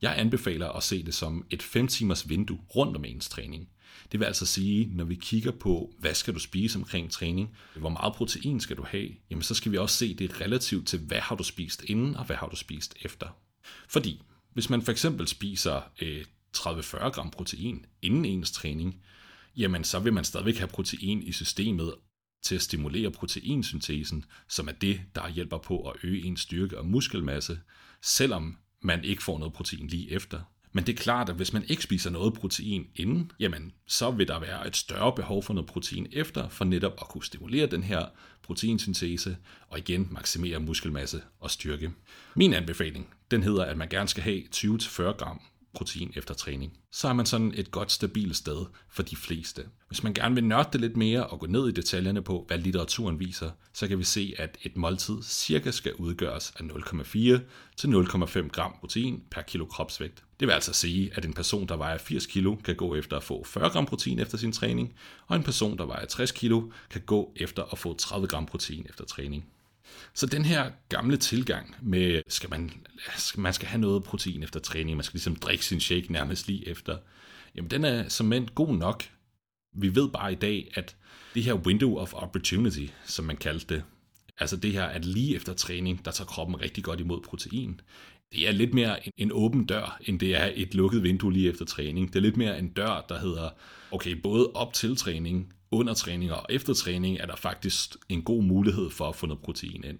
Jeg 0.01 0.19
anbefaler 0.19 0.69
at 0.69 0.83
se 0.83 1.03
det 1.03 1.13
som 1.13 1.45
et 1.49 1.63
5 1.63 1.87
timers 1.87 2.29
vindue 2.29 2.59
rundt 2.75 2.97
om 2.97 3.05
ens 3.05 3.29
træning. 3.29 3.69
Det 4.11 4.19
vil 4.19 4.25
altså 4.25 4.45
sige, 4.45 4.89
når 4.93 5.05
vi 5.05 5.15
kigger 5.15 5.51
på, 5.51 5.93
hvad 5.99 6.13
skal 6.13 6.33
du 6.33 6.39
spise 6.39 6.79
omkring 6.79 7.11
træning, 7.11 7.55
hvor 7.75 7.89
meget 7.89 8.13
protein 8.13 8.59
skal 8.59 8.77
du 8.77 8.83
have, 8.83 9.09
jamen 9.29 9.43
så 9.43 9.53
skal 9.53 9.71
vi 9.71 9.77
også 9.77 9.97
se 9.97 10.13
det 10.13 10.41
relativt 10.41 10.87
til, 10.87 10.99
hvad 10.99 11.19
har 11.19 11.35
du 11.35 11.43
spist 11.43 11.83
inden, 11.83 12.15
og 12.15 12.25
hvad 12.25 12.35
har 12.35 12.47
du 12.47 12.55
spist 12.55 12.95
efter. 13.01 13.27
Fordi 13.87 14.21
hvis 14.53 14.69
man 14.69 14.81
for 14.81 14.91
eksempel 14.91 15.27
spiser 15.27 15.81
øh, 16.01 16.25
30-40 16.57 17.09
gram 17.09 17.31
protein 17.31 17.85
inden 18.01 18.25
ens 18.25 18.51
træning, 18.51 19.01
jamen 19.57 19.83
så 19.83 19.99
vil 19.99 20.13
man 20.13 20.23
stadigvæk 20.23 20.57
have 20.57 20.67
protein 20.67 21.23
i 21.23 21.31
systemet 21.31 21.93
til 22.43 22.55
at 22.55 22.61
stimulere 22.61 23.11
proteinsyntesen, 23.11 24.25
som 24.49 24.67
er 24.67 24.71
det, 24.71 25.01
der 25.15 25.29
hjælper 25.29 25.57
på 25.57 25.89
at 25.89 25.95
øge 26.03 26.23
ens 26.23 26.41
styrke 26.41 26.77
og 26.77 26.85
muskelmasse, 26.85 27.59
selvom 28.01 28.57
man 28.81 29.03
ikke 29.03 29.23
får 29.23 29.39
noget 29.39 29.53
protein 29.53 29.87
lige 29.87 30.11
efter. 30.11 30.41
Men 30.75 30.85
det 30.85 30.93
er 30.93 31.03
klart, 31.03 31.29
at 31.29 31.35
hvis 31.35 31.53
man 31.53 31.63
ikke 31.67 31.83
spiser 31.83 32.09
noget 32.09 32.33
protein 32.33 32.87
inden, 32.95 33.31
jamen 33.39 33.73
så 33.87 34.11
vil 34.11 34.27
der 34.27 34.39
være 34.39 34.67
et 34.67 34.75
større 34.75 35.13
behov 35.15 35.43
for 35.43 35.53
noget 35.53 35.69
protein 35.69 36.07
efter, 36.11 36.49
for 36.49 36.65
netop 36.65 36.91
at 37.01 37.07
kunne 37.07 37.23
stimulere 37.23 37.65
den 37.65 37.83
her 37.83 38.05
proteinsyntese, 38.43 39.37
og 39.67 39.77
igen 39.77 40.07
maksimere 40.11 40.59
muskelmasse 40.59 41.21
og 41.39 41.51
styrke. 41.51 41.91
Min 42.35 42.53
anbefaling, 42.53 43.07
den 43.31 43.43
hedder, 43.43 43.65
at 43.65 43.77
man 43.77 43.89
gerne 43.89 44.09
skal 44.09 44.23
have 44.23 44.43
20-40 44.55 45.01
gram 45.03 45.41
protein 45.75 46.13
efter 46.15 46.33
træning. 46.33 46.77
Så 46.91 47.07
er 47.07 47.13
man 47.13 47.25
sådan 47.25 47.53
et 47.55 47.71
godt 47.71 47.91
stabilt 47.91 48.35
sted 48.35 48.65
for 48.89 49.03
de 49.03 49.15
fleste. 49.15 49.65
Hvis 49.87 50.03
man 50.03 50.13
gerne 50.13 50.35
vil 50.35 50.43
nørde 50.43 50.69
det 50.73 50.81
lidt 50.81 50.97
mere 50.97 51.27
og 51.27 51.39
gå 51.39 51.45
ned 51.45 51.67
i 51.67 51.71
detaljerne 51.71 52.21
på, 52.21 52.43
hvad 52.47 52.57
litteraturen 52.57 53.19
viser, 53.19 53.51
så 53.73 53.87
kan 53.87 53.99
vi 53.99 54.03
se, 54.03 54.35
at 54.37 54.57
et 54.63 54.77
måltid 54.77 55.15
cirka 55.23 55.71
skal 55.71 55.93
udgøres 55.93 56.53
af 56.59 56.63
0,4 56.63 57.39
til 57.77 57.87
0,5 57.87 58.47
gram 58.47 58.73
protein 58.79 59.23
per 59.31 59.41
kilo 59.41 59.65
kropsvægt. 59.65 60.23
Det 60.39 60.47
vil 60.47 60.53
altså 60.53 60.73
sige, 60.73 61.11
at 61.13 61.25
en 61.25 61.33
person, 61.33 61.67
der 61.67 61.75
vejer 61.75 61.97
80 61.97 62.25
kg, 62.25 62.63
kan 62.63 62.75
gå 62.75 62.95
efter 62.95 63.17
at 63.17 63.23
få 63.23 63.43
40 63.43 63.69
gram 63.69 63.85
protein 63.85 64.19
efter 64.19 64.37
sin 64.37 64.51
træning, 64.51 64.93
og 65.27 65.35
en 65.35 65.43
person, 65.43 65.77
der 65.77 65.85
vejer 65.85 66.05
60 66.05 66.31
kg, 66.31 66.53
kan 66.89 67.01
gå 67.05 67.33
efter 67.35 67.63
at 67.71 67.77
få 67.77 67.93
30 67.93 68.27
gram 68.27 68.45
protein 68.45 68.85
efter 68.89 69.05
træning. 69.05 69.45
Så 70.13 70.25
den 70.25 70.45
her 70.45 70.71
gamle 70.89 71.17
tilgang 71.17 71.75
med, 71.81 72.21
skal 72.27 72.49
man, 72.49 72.71
man 73.37 73.53
skal 73.53 73.67
have 73.67 73.81
noget 73.81 74.03
protein 74.03 74.43
efter 74.43 74.59
træning, 74.59 74.97
man 74.97 75.03
skal 75.03 75.17
ligesom 75.17 75.35
drikke 75.35 75.65
sin 75.65 75.79
shake 75.79 76.11
nærmest 76.11 76.47
lige 76.47 76.67
efter, 76.67 76.97
jamen 77.55 77.71
den 77.71 77.85
er 77.85 78.09
som 78.09 78.25
mænd 78.25 78.47
god 78.55 78.75
nok. 78.75 79.03
Vi 79.77 79.95
ved 79.95 80.09
bare 80.09 80.31
i 80.31 80.35
dag, 80.35 80.71
at 80.73 80.95
det 81.33 81.43
her 81.43 81.53
window 81.53 81.97
of 81.97 82.13
opportunity, 82.13 82.85
som 83.05 83.25
man 83.25 83.37
kaldte 83.37 83.75
det, 83.75 83.83
altså 84.37 84.57
det 84.57 84.71
her, 84.71 84.83
at 84.83 85.05
lige 85.05 85.35
efter 85.35 85.53
træning, 85.53 86.05
der 86.05 86.11
tager 86.11 86.27
kroppen 86.27 86.61
rigtig 86.61 86.83
godt 86.83 86.99
imod 86.99 87.21
protein, 87.21 87.81
det 88.33 88.47
er 88.47 88.51
lidt 88.51 88.73
mere 88.73 88.99
en 89.19 89.31
åben 89.31 89.65
dør, 89.65 89.97
end 90.01 90.19
det 90.19 90.35
er 90.35 90.51
et 90.55 90.73
lukket 90.75 91.03
vindue 91.03 91.33
lige 91.33 91.49
efter 91.49 91.65
træning. 91.65 92.07
Det 92.07 92.15
er 92.15 92.21
lidt 92.21 92.37
mere 92.37 92.59
en 92.59 92.69
dør, 92.69 93.05
der 93.09 93.19
hedder, 93.19 93.49
okay, 93.91 94.21
både 94.21 94.51
op 94.53 94.73
til 94.73 94.95
træning, 94.95 95.53
under 95.71 95.93
træning 95.93 96.31
og 96.31 96.45
efter 96.49 96.73
træning, 96.73 97.17
er 97.17 97.25
der 97.25 97.35
faktisk 97.35 97.95
en 98.09 98.21
god 98.21 98.43
mulighed 98.43 98.89
for 98.89 99.09
at 99.09 99.15
få 99.15 99.25
noget 99.25 99.41
protein 99.41 99.83
ind, 99.83 99.99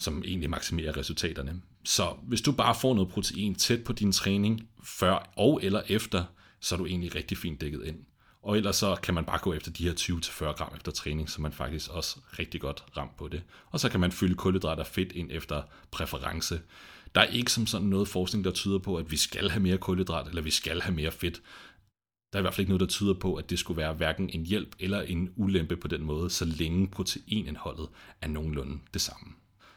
som 0.00 0.22
egentlig 0.26 0.50
maksimerer 0.50 0.96
resultaterne. 0.96 1.62
Så 1.84 2.16
hvis 2.22 2.42
du 2.42 2.52
bare 2.52 2.74
får 2.74 2.94
noget 2.94 3.10
protein 3.10 3.54
tæt 3.54 3.84
på 3.84 3.92
din 3.92 4.12
træning, 4.12 4.68
før 4.84 5.32
og 5.36 5.60
eller 5.62 5.82
efter, 5.88 6.24
så 6.60 6.74
er 6.74 6.76
du 6.76 6.86
egentlig 6.86 7.14
rigtig 7.14 7.38
fint 7.38 7.60
dækket 7.60 7.84
ind. 7.84 7.96
Og 8.42 8.56
ellers 8.56 8.76
så 8.76 8.96
kan 9.02 9.14
man 9.14 9.24
bare 9.24 9.38
gå 9.38 9.52
efter 9.52 9.70
de 9.70 9.84
her 9.84 9.92
20-40 9.92 10.44
gram 10.44 10.72
efter 10.76 10.92
træning, 10.92 11.30
så 11.30 11.40
man 11.40 11.52
faktisk 11.52 11.90
også 11.90 12.18
rigtig 12.38 12.60
godt 12.60 12.84
ramt 12.96 13.16
på 13.16 13.28
det. 13.28 13.42
Og 13.70 13.80
så 13.80 13.88
kan 13.88 14.00
man 14.00 14.12
fylde 14.12 14.34
kulhydrater 14.34 14.82
og 14.82 14.86
fedt 14.86 15.12
ind 15.12 15.28
efter 15.32 15.62
præference. 15.90 16.60
Der 17.14 17.20
er 17.20 17.26
ikke 17.26 17.52
som 17.52 17.66
sådan 17.66 17.86
noget 17.86 18.08
forskning, 18.08 18.44
der 18.44 18.50
tyder 18.50 18.78
på, 18.78 18.96
at 18.96 19.10
vi 19.10 19.16
skal 19.16 19.50
have 19.50 19.62
mere 19.62 19.78
kulhydrat, 19.78 20.28
eller 20.28 20.42
vi 20.42 20.50
skal 20.50 20.80
have 20.80 20.94
mere 20.94 21.10
fedt. 21.10 21.42
Der 22.32 22.38
er 22.38 22.40
i 22.40 22.42
hvert 22.42 22.54
fald 22.54 22.62
ikke 22.62 22.70
noget, 22.70 22.80
der 22.80 22.86
tyder 22.86 23.14
på, 23.14 23.34
at 23.34 23.50
det 23.50 23.58
skulle 23.58 23.78
være 23.78 23.92
hverken 23.92 24.30
en 24.30 24.46
hjælp 24.46 24.76
eller 24.78 25.02
en 25.02 25.32
ulempe 25.36 25.76
på 25.76 25.88
den 25.88 26.02
måde, 26.02 26.30
så 26.30 26.44
længe 26.44 26.88
proteinindholdet 26.88 27.88
er 28.20 28.28
nogenlunde 28.28 28.78
det 28.94 29.00
samme. 29.00 29.32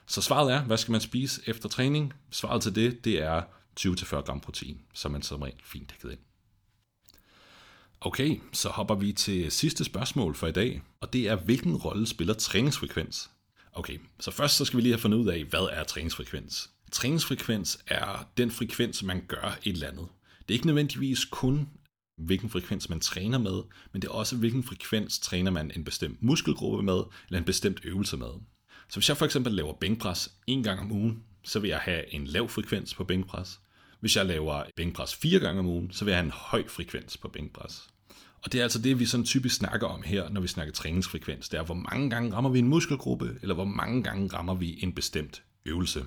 Så 0.08 0.22
svaret 0.22 0.54
er, 0.54 0.64
hvad 0.64 0.78
skal 0.78 0.92
man 0.92 1.02
spise 1.02 1.42
efter 1.46 1.70
træning? 1.70 2.14
Svaret 2.30 2.62
til 2.62 2.76
det, 2.76 3.06
det 3.06 3.22
er 3.22 3.42
20-40 3.80 4.16
gram 4.16 4.40
protein, 4.40 4.82
så 4.94 5.10
man 5.10 5.22
som 5.22 5.42
regel 5.42 5.62
fint 5.64 5.90
dækket 5.90 6.12
ind. 6.12 6.20
Okay, 8.02 8.42
så 8.54 8.70
hopper 8.70 8.96
vi 8.96 9.14
til 9.14 9.52
sidste 9.52 9.84
spørgsmål 9.84 10.36
for 10.36 10.48
i 10.48 10.52
dag, 10.52 10.82
og 11.02 11.14
det 11.14 11.28
er, 11.28 11.36
hvilken 11.36 11.76
rolle 11.76 12.08
spiller 12.08 12.34
træningsfrekvens? 12.34 13.30
Okay, 13.74 13.98
så 14.20 14.32
først 14.32 14.58
så 14.58 14.66
skal 14.66 14.78
vi 14.78 14.82
lige 14.82 14.94
have 14.94 15.02
fundet 15.02 15.18
ud 15.18 15.28
af, 15.28 15.44
hvad 15.44 15.68
er 15.72 15.84
træningsfrekvens? 15.84 16.70
Træningsfrekvens 16.92 17.80
er 17.88 18.28
den 18.38 18.52
frekvens, 18.52 19.04
man 19.04 19.26
gør 19.28 19.58
et 19.64 19.74
eller 19.74 19.88
andet. 19.88 20.08
Det 20.40 20.50
er 20.50 20.54
ikke 20.54 20.66
nødvendigvis 20.66 21.26
kun, 21.26 21.70
hvilken 22.22 22.50
frekvens 22.50 22.90
man 22.90 23.00
træner 23.00 23.38
med, 23.38 23.62
men 23.92 24.02
det 24.02 24.08
er 24.08 24.12
også, 24.12 24.38
hvilken 24.38 24.64
frekvens 24.64 25.20
træner 25.20 25.52
man 25.52 25.72
en 25.76 25.84
bestemt 25.84 26.24
muskelgruppe 26.24 26.84
med, 26.84 27.02
eller 27.28 27.40
en 27.40 27.46
bestemt 27.46 27.80
øvelse 27.84 28.18
med. 28.18 28.32
Så 28.90 28.96
hvis 28.96 29.10
jeg 29.10 29.18
for 29.18 29.26
eksempel 29.26 29.54
laver 29.54 29.74
bænkpres 29.74 30.32
en 30.48 30.64
gang 30.64 30.80
om 30.80 30.92
ugen, 30.92 31.24
så 31.44 31.60
vil 31.60 31.70
jeg 31.70 31.80
have 31.80 32.14
en 32.14 32.26
lav 32.26 32.50
frekvens 32.50 32.94
på 32.94 33.04
bænkpres. 33.04 33.60
Hvis 34.00 34.16
jeg 34.16 34.26
laver 34.26 34.64
bænkpres 34.76 35.16
fire 35.16 35.40
gange 35.40 35.60
om 35.60 35.66
ugen, 35.66 35.92
så 35.92 36.06
vil 36.06 36.12
jeg 36.12 36.18
have 36.18 36.26
en 36.26 36.32
høj 36.32 36.68
frekvens 36.68 37.18
på 37.18 37.28
bænkpres. 37.28 37.88
Og 38.44 38.52
det 38.52 38.60
er 38.60 38.64
altså 38.64 38.82
det, 38.82 39.00
vi 39.00 39.06
sådan 39.06 39.26
typisk 39.26 39.56
snakker 39.56 39.88
om 39.88 40.02
her, 40.02 40.30
når 40.30 40.42
vi 40.42 40.48
snakker 40.48 40.74
træningsfrekvens. 40.74 41.50
Det 41.50 41.60
er, 41.60 41.64
hvor 41.64 41.76
mange 41.76 42.10
gange 42.10 42.34
rammer 42.34 42.50
vi 42.50 42.60
en 42.60 42.68
muskelgruppe, 42.68 43.38
eller 43.42 43.56
hvor 43.56 43.66
mange 43.66 44.04
gange 44.04 44.28
rammer 44.34 44.56
vi 44.56 44.80
en 44.84 44.94
bestemt 44.94 45.44
øvelse. 45.66 46.06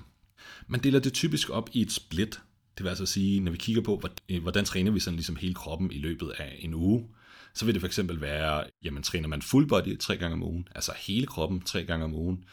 Man 0.66 0.80
deler 0.80 1.00
det 1.00 1.12
typisk 1.12 1.50
op 1.50 1.70
i 1.72 1.82
et 1.82 1.92
split. 1.92 2.40
Det 2.78 2.84
vil 2.84 2.88
altså 2.88 3.06
sige, 3.06 3.40
når 3.40 3.52
vi 3.52 3.58
kigger 3.58 3.82
på, 3.82 4.02
øh, 4.28 4.42
hvordan 4.42 4.64
træner 4.64 4.90
vi 4.90 5.00
sådan 5.00 5.16
ligesom 5.16 5.36
hele 5.36 5.54
kroppen 5.54 5.90
i 5.90 5.98
løbet 5.98 6.30
af 6.38 6.56
en 6.58 6.74
uge, 6.74 7.08
så 7.54 7.64
vil 7.64 7.74
det 7.74 7.82
for 7.82 7.86
eksempel 7.86 8.20
være, 8.20 8.64
jamen 8.82 9.02
træner 9.02 9.28
man 9.28 9.42
full 9.42 9.66
body 9.66 9.98
tre 9.98 10.16
gange 10.16 10.34
om 10.34 10.42
ugen, 10.42 10.68
altså 10.74 10.92
hele 10.98 11.26
kroppen 11.26 11.60
tre 11.60 11.84
gange 11.84 12.04
om 12.04 12.14
ugen. 12.14 12.44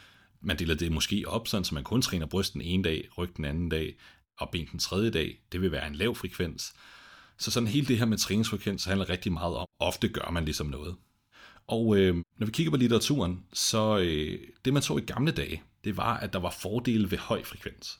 Man 0.41 0.59
deler 0.59 0.75
det 0.75 0.91
måske 0.91 1.23
op, 1.27 1.47
sådan, 1.47 1.63
så 1.63 1.75
man 1.75 1.83
kun 1.83 2.01
træner 2.01 2.25
brysten 2.25 2.61
en 2.61 2.81
dag, 2.81 3.07
ryg 3.17 3.37
den 3.37 3.45
anden 3.45 3.69
dag, 3.69 3.95
og 4.37 4.49
ben 4.51 4.67
den 4.71 4.79
tredje 4.79 5.09
dag. 5.09 5.39
Det 5.51 5.61
vil 5.61 5.71
være 5.71 5.87
en 5.87 5.95
lav 5.95 6.15
frekvens. 6.15 6.73
Så 7.37 7.51
sådan 7.51 7.67
hele 7.67 7.87
det 7.87 7.97
her 7.97 8.05
med 8.05 8.17
træningsfrekvens 8.17 8.85
handler 8.85 9.09
rigtig 9.09 9.31
meget 9.31 9.55
om, 9.55 9.65
ofte 9.79 10.07
gør 10.07 10.31
man 10.31 10.45
ligesom 10.45 10.67
noget. 10.67 10.95
Og 11.67 11.97
øh, 11.97 12.15
når 12.37 12.45
vi 12.45 12.51
kigger 12.51 12.71
på 12.71 12.77
litteraturen, 12.77 13.45
så 13.53 13.97
øh, 13.97 14.39
det 14.65 14.73
man 14.73 14.81
så 14.81 14.97
i 14.97 15.01
gamle 15.01 15.31
dage, 15.31 15.63
det 15.83 15.97
var, 15.97 16.17
at 16.17 16.33
der 16.33 16.39
var 16.39 16.55
fordele 16.61 17.11
ved 17.11 17.17
høj 17.17 17.43
frekvens. 17.43 17.99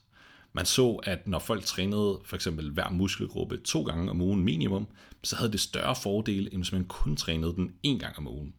Man 0.54 0.66
så, 0.66 0.92
at 1.04 1.28
når 1.28 1.40
folk 1.40 1.66
trænede 1.66 2.20
for 2.26 2.36
eksempel 2.36 2.72
hver 2.72 2.90
muskelgruppe 2.90 3.58
to 3.58 3.84
gange 3.84 4.10
om 4.10 4.22
ugen 4.22 4.44
minimum, 4.44 4.88
så 5.24 5.36
havde 5.36 5.52
det 5.52 5.60
større 5.60 5.96
fordele, 5.96 6.54
end 6.54 6.62
hvis 6.64 6.72
man 6.72 6.86
kun 6.86 7.16
trænede 7.16 7.54
den 7.56 7.74
en 7.84 8.00
gang 8.00 8.18
om 8.18 8.28
ugen. 8.28 8.54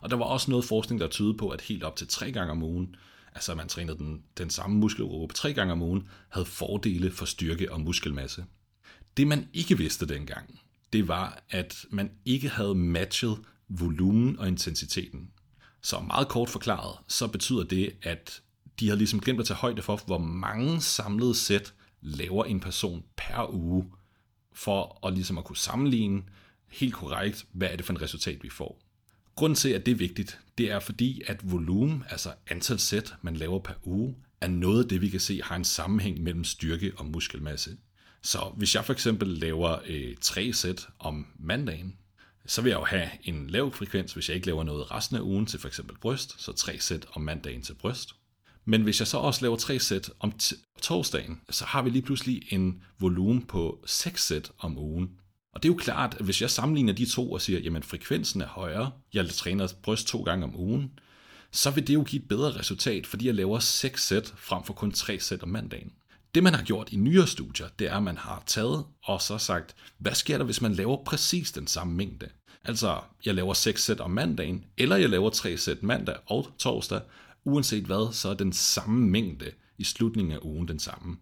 Og 0.00 0.10
der 0.10 0.16
var 0.16 0.24
også 0.24 0.50
noget 0.50 0.64
forskning, 0.64 1.00
der 1.00 1.08
tydede 1.08 1.34
på, 1.34 1.48
at 1.48 1.60
helt 1.60 1.82
op 1.82 1.96
til 1.96 2.08
tre 2.08 2.32
gange 2.32 2.50
om 2.50 2.62
ugen, 2.62 2.96
altså 3.34 3.54
man 3.54 3.68
trænede 3.68 3.98
den, 3.98 4.22
den 4.38 4.50
samme 4.50 4.76
muskelgruppe 4.76 5.34
tre 5.34 5.52
gange 5.52 5.72
om 5.72 5.82
ugen, 5.82 6.08
havde 6.28 6.46
fordele 6.46 7.10
for 7.10 7.24
styrke 7.24 7.72
og 7.72 7.80
muskelmasse. 7.80 8.44
Det 9.16 9.26
man 9.26 9.48
ikke 9.52 9.78
vidste 9.78 10.06
dengang, 10.06 10.60
det 10.92 11.08
var, 11.08 11.42
at 11.50 11.86
man 11.90 12.10
ikke 12.24 12.48
havde 12.48 12.74
matchet 12.74 13.38
volumen 13.68 14.38
og 14.38 14.48
intensiteten. 14.48 15.30
Så 15.82 16.00
meget 16.00 16.28
kort 16.28 16.48
forklaret, 16.48 16.98
så 17.08 17.26
betyder 17.26 17.64
det, 17.64 17.92
at 18.02 18.42
de 18.80 18.88
har 18.88 18.96
ligesom 18.96 19.20
glemt 19.20 19.40
at 19.40 19.46
tage 19.46 19.56
højde 19.56 19.82
for, 19.82 20.00
hvor 20.06 20.18
mange 20.18 20.80
samlede 20.80 21.34
sæt 21.34 21.74
laver 22.00 22.44
en 22.44 22.60
person 22.60 23.04
per 23.16 23.54
uge, 23.54 23.92
for 24.52 25.06
at 25.06 25.14
ligesom 25.14 25.38
at 25.38 25.44
kunne 25.44 25.56
sammenligne 25.56 26.22
helt 26.68 26.94
korrekt, 26.94 27.46
hvad 27.52 27.68
er 27.68 27.76
det 27.76 27.84
for 27.84 27.92
et 27.92 28.02
resultat, 28.02 28.42
vi 28.42 28.50
får. 28.50 28.80
Grunden 29.34 29.56
til, 29.56 29.68
at 29.68 29.86
det 29.86 29.92
er 29.92 29.96
vigtigt, 29.96 30.40
det 30.58 30.70
er 30.70 30.80
fordi, 30.80 31.22
at 31.26 31.50
volumen, 31.50 32.04
altså 32.10 32.32
antal 32.46 32.78
sæt, 32.78 33.14
man 33.22 33.36
laver 33.36 33.58
per 33.58 33.74
uge, 33.84 34.16
er 34.40 34.48
noget 34.48 34.82
af 34.82 34.88
det, 34.88 35.00
vi 35.00 35.08
kan 35.08 35.20
se 35.20 35.42
har 35.42 35.56
en 35.56 35.64
sammenhæng 35.64 36.22
mellem 36.22 36.44
styrke 36.44 36.92
og 36.96 37.06
muskelmasse. 37.06 37.76
Så 38.22 38.52
hvis 38.56 38.74
jeg 38.74 38.84
for 38.84 38.92
eksempel 38.92 39.28
laver 39.28 39.78
øh, 39.86 40.16
tre 40.20 40.52
sæt 40.52 40.88
om 40.98 41.26
mandagen, 41.38 41.96
så 42.46 42.62
vil 42.62 42.70
jeg 42.70 42.78
jo 42.78 42.84
have 42.84 43.08
en 43.22 43.50
lav 43.50 43.72
frekvens, 43.72 44.12
hvis 44.12 44.28
jeg 44.28 44.34
ikke 44.34 44.46
laver 44.46 44.64
noget 44.64 44.90
resten 44.90 45.16
af 45.16 45.20
ugen 45.20 45.46
til 45.46 45.60
for 45.60 45.68
eksempel 45.68 45.96
bryst, 45.98 46.42
så 46.42 46.52
tre 46.52 46.78
sæt 46.80 47.06
om 47.12 47.22
mandagen 47.22 47.62
til 47.62 47.74
bryst. 47.74 48.14
Men 48.64 48.82
hvis 48.82 49.00
jeg 49.00 49.08
så 49.08 49.18
også 49.18 49.42
laver 49.42 49.56
tre 49.56 49.78
sæt 49.78 50.10
om 50.20 50.32
torsdagen, 50.82 51.40
så 51.50 51.64
har 51.64 51.82
vi 51.82 51.90
lige 51.90 52.02
pludselig 52.02 52.52
en 52.52 52.82
volumen 52.98 53.42
på 53.42 53.84
seks 53.86 54.26
sæt 54.26 54.52
om 54.58 54.78
ugen. 54.78 55.10
Og 55.54 55.62
det 55.62 55.68
er 55.68 55.72
jo 55.72 55.78
klart, 55.78 56.16
at 56.18 56.24
hvis 56.24 56.42
jeg 56.42 56.50
sammenligner 56.50 56.92
de 56.92 57.06
to 57.06 57.32
og 57.32 57.40
siger, 57.40 57.60
jamen 57.60 57.82
frekvensen 57.82 58.40
er 58.40 58.46
højere, 58.46 58.90
jeg 59.14 59.28
træner 59.28 59.68
bryst 59.82 60.06
to 60.06 60.22
gange 60.22 60.44
om 60.44 60.56
ugen, 60.56 60.90
så 61.52 61.70
vil 61.70 61.86
det 61.86 61.94
jo 61.94 62.02
give 62.02 62.22
et 62.22 62.28
bedre 62.28 62.58
resultat, 62.58 63.06
fordi 63.06 63.26
jeg 63.26 63.34
laver 63.34 63.58
seks 63.58 64.06
sæt 64.06 64.34
frem 64.36 64.64
for 64.64 64.72
kun 64.72 64.92
tre 64.92 65.20
sæt 65.20 65.42
om 65.42 65.48
mandagen. 65.48 65.92
Det 66.34 66.42
man 66.42 66.54
har 66.54 66.62
gjort 66.62 66.92
i 66.92 66.96
nyere 66.96 67.26
studier, 67.26 67.68
det 67.78 67.86
er, 67.86 67.96
at 67.96 68.02
man 68.02 68.16
har 68.16 68.42
taget 68.46 68.84
og 69.04 69.22
så 69.22 69.38
sagt, 69.38 69.74
hvad 69.98 70.14
sker 70.14 70.38
der, 70.38 70.44
hvis 70.44 70.60
man 70.60 70.74
laver 70.74 71.04
præcis 71.04 71.52
den 71.52 71.66
samme 71.66 71.94
mængde? 71.94 72.28
Altså, 72.64 73.00
jeg 73.24 73.34
laver 73.34 73.54
seks 73.54 73.84
sæt 73.84 74.00
om 74.00 74.10
mandagen, 74.10 74.64
eller 74.78 74.96
jeg 74.96 75.08
laver 75.08 75.30
tre 75.30 75.56
sæt 75.56 75.82
mandag 75.82 76.16
og 76.26 76.48
torsdag, 76.58 77.00
uanset 77.44 77.84
hvad, 77.84 78.12
så 78.12 78.28
er 78.28 78.34
den 78.34 78.52
samme 78.52 79.08
mængde 79.08 79.50
i 79.78 79.84
slutningen 79.84 80.32
af 80.32 80.38
ugen 80.42 80.68
den 80.68 80.78
samme. 80.78 81.16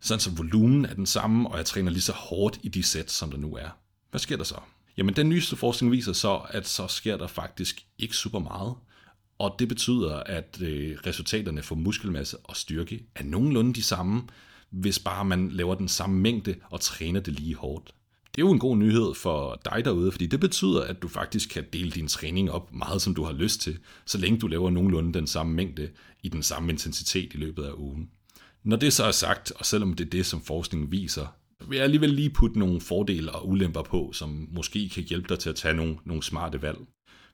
Sådan 0.00 0.20
så 0.20 0.30
volumen 0.30 0.84
er 0.84 0.94
den 0.94 1.06
samme, 1.06 1.48
og 1.48 1.56
jeg 1.56 1.66
træner 1.66 1.90
lige 1.90 2.02
så 2.02 2.12
hårdt 2.12 2.58
i 2.62 2.68
de 2.68 2.82
sæt, 2.82 3.10
som 3.10 3.30
der 3.30 3.38
nu 3.38 3.54
er. 3.54 3.68
Hvad 4.10 4.20
sker 4.20 4.36
der 4.36 4.44
så? 4.44 4.60
Jamen 4.96 5.16
den 5.16 5.28
nyeste 5.28 5.56
forskning 5.56 5.92
viser 5.92 6.12
så, 6.12 6.40
at 6.48 6.68
så 6.68 6.86
sker 6.86 7.16
der 7.16 7.26
faktisk 7.26 7.86
ikke 7.98 8.16
super 8.16 8.38
meget. 8.38 8.74
Og 9.38 9.56
det 9.58 9.68
betyder, 9.68 10.16
at 10.16 10.58
øh, 10.62 10.98
resultaterne 11.06 11.62
for 11.62 11.74
muskelmasse 11.74 12.36
og 12.44 12.56
styrke 12.56 13.06
er 13.14 13.24
nogenlunde 13.24 13.74
de 13.74 13.82
samme, 13.82 14.22
hvis 14.70 14.98
bare 14.98 15.24
man 15.24 15.50
laver 15.50 15.74
den 15.74 15.88
samme 15.88 16.20
mængde 16.20 16.54
og 16.70 16.80
træner 16.80 17.20
det 17.20 17.34
lige 17.34 17.54
hårdt. 17.54 17.94
Det 18.36 18.42
er 18.42 18.46
jo 18.46 18.52
en 18.52 18.58
god 18.58 18.76
nyhed 18.76 19.14
for 19.14 19.60
dig 19.64 19.84
derude, 19.84 20.12
fordi 20.12 20.26
det 20.26 20.40
betyder, 20.40 20.82
at 20.82 21.02
du 21.02 21.08
faktisk 21.08 21.48
kan 21.48 21.64
dele 21.72 21.90
din 21.90 22.08
træning 22.08 22.50
op 22.50 22.74
meget, 22.74 23.02
som 23.02 23.14
du 23.14 23.24
har 23.24 23.32
lyst 23.32 23.60
til, 23.60 23.78
så 24.06 24.18
længe 24.18 24.38
du 24.38 24.46
laver 24.46 24.70
nogenlunde 24.70 25.12
den 25.12 25.26
samme 25.26 25.52
mængde 25.52 25.90
i 26.22 26.28
den 26.28 26.42
samme 26.42 26.72
intensitet 26.72 27.34
i 27.34 27.36
løbet 27.36 27.64
af 27.64 27.72
ugen. 27.72 28.10
Når 28.62 28.76
det 28.76 28.92
så 28.92 29.04
er 29.04 29.10
sagt, 29.10 29.52
og 29.52 29.66
selvom 29.66 29.94
det 29.94 30.06
er 30.06 30.10
det, 30.10 30.26
som 30.26 30.40
forskningen 30.40 30.92
viser, 30.92 31.26
vil 31.68 31.76
jeg 31.76 31.84
alligevel 31.84 32.10
lige 32.10 32.30
putte 32.30 32.58
nogle 32.58 32.80
fordele 32.80 33.32
og 33.32 33.48
ulemper 33.48 33.82
på, 33.82 34.10
som 34.12 34.48
måske 34.50 34.88
kan 34.88 35.02
hjælpe 35.02 35.28
dig 35.28 35.38
til 35.38 35.50
at 35.50 35.56
tage 35.56 35.74
nogle, 35.74 35.96
nogle 36.04 36.22
smarte 36.22 36.62
valg. 36.62 36.78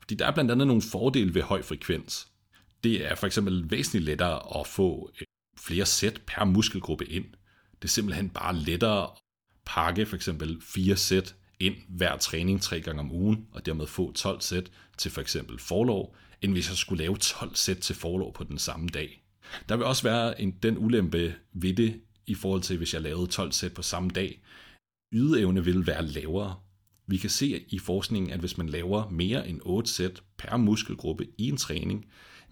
Fordi 0.01 0.15
der 0.15 0.27
er 0.27 0.35
blandt 0.35 0.51
andet 0.51 0.67
nogle 0.67 0.83
fordele 0.83 1.35
ved 1.35 1.43
høj 1.43 1.63
frekvens. 1.63 2.29
Det 2.85 3.07
er 3.11 3.15
for 3.15 3.27
eksempel 3.27 3.71
væsentligt 3.71 4.05
lettere 4.05 4.61
at 4.61 4.67
få 4.67 5.11
øh, 5.21 5.27
flere 5.59 5.87
sæt 5.87 6.23
per 6.27 6.45
muskelgruppe 6.45 7.07
ind. 7.07 7.25
Det 7.73 7.85
er 7.85 7.89
simpelthen 7.89 8.29
bare 8.29 8.57
lettere 8.57 9.09
pakke 9.65 10.07
for 10.07 10.17
eksempel 10.17 10.59
fire 10.61 10.97
sæt 10.97 11.35
ind 11.61 11.75
hver 11.89 12.17
træning 12.17 12.63
tre 12.63 12.81
gange 12.81 13.01
om 13.01 13.13
ugen, 13.13 13.47
og 13.53 13.67
dermed 13.67 13.87
få 13.87 14.13
12 14.13 14.41
sæt 14.41 14.71
til 14.99 15.11
for 15.11 15.21
eksempel 15.21 15.59
forlov, 15.59 16.17
end 16.43 16.53
hvis 16.53 16.69
jeg 16.69 16.77
skulle 16.77 17.03
lave 17.03 17.17
12 17.17 17.55
sæt 17.55 17.79
til 17.79 17.95
forlov 17.95 18.33
på 18.35 18.45
den 18.45 18.59
samme 18.59 18.89
dag. 18.89 19.23
Der 19.69 19.77
vil 19.77 19.87
også 19.87 20.03
være 20.03 20.41
en, 20.41 20.51
den 20.63 20.79
ulempe 20.79 21.35
ved 21.53 21.75
det, 21.75 22.01
i 22.27 22.35
forhold 22.35 22.63
til 22.63 22.77
hvis 22.77 22.95
jeg 22.95 23.03
lavede 23.03 23.27
12 23.27 23.53
sæt 23.53 23.75
på 23.75 23.83
samme 23.83 24.11
dag. 24.11 24.41
Ydeevne 25.13 25.65
vil 25.65 25.87
være 25.87 26.07
lavere. 26.07 26.57
Vi 27.07 27.17
kan 27.17 27.31
se 27.31 27.65
i 27.69 27.79
forskningen, 27.79 28.33
at 28.33 28.41
hvis 28.41 28.59
man 28.59 28.69
laver 28.69 29.11
mere 29.11 29.49
end 29.49 29.61
8 29.63 29.91
sæt 29.91 30.23
per 30.39 30.57
muskelgruppe 30.57 31.27
i 31.39 31.49
en 31.49 31.57
træning, 31.57 32.07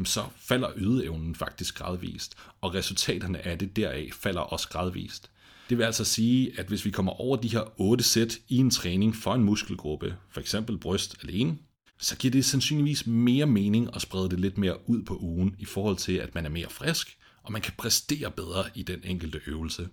så 0.05 0.25
falder 0.37 0.73
ydeevnen 0.77 1.35
faktisk 1.35 1.79
gradvist, 1.79 2.35
og 2.61 2.75
resultaterne 2.75 3.47
af 3.47 3.59
det 3.59 3.77
deraf 3.77 4.11
falder 4.13 4.41
også 4.41 4.69
gradvist. 4.69 5.31
Det 5.71 5.79
vil 5.79 5.85
altså 5.85 6.05
sige, 6.05 6.61
at 6.61 6.67
hvis 6.67 6.85
vi 6.85 6.91
kommer 6.91 7.13
over 7.13 7.37
de 7.37 7.49
her 7.49 7.81
8 7.81 8.05
sæt 8.05 8.39
i 8.49 8.57
en 8.57 8.71
træning 8.71 9.17
for 9.17 9.35
en 9.35 9.45
muskelgruppe, 9.45 10.17
f.eks. 10.31 10.55
bryst 10.81 11.17
alene, 11.23 11.59
så 11.99 12.17
giver 12.17 12.33
det 12.33 12.45
sandsynligvis 12.45 13.07
mere 13.07 13.47
mening 13.47 13.95
at 13.95 14.03
sprede 14.03 14.31
det 14.31 14.41
lidt 14.41 14.59
mere 14.59 14.91
ud 14.91 15.03
på 15.03 15.19
ugen 15.21 15.57
i 15.59 15.65
forhold 15.65 15.97
til, 15.97 16.13
at 16.13 16.35
man 16.35 16.47
er 16.47 16.51
mere 16.51 16.71
frisk, 16.71 17.19
og 17.43 17.53
man 17.53 17.63
kan 17.63 17.73
præstere 17.79 18.31
bedre 18.31 18.65
i 18.75 18.83
den 18.83 19.01
enkelte 19.05 19.41
øvelse. 19.47 19.89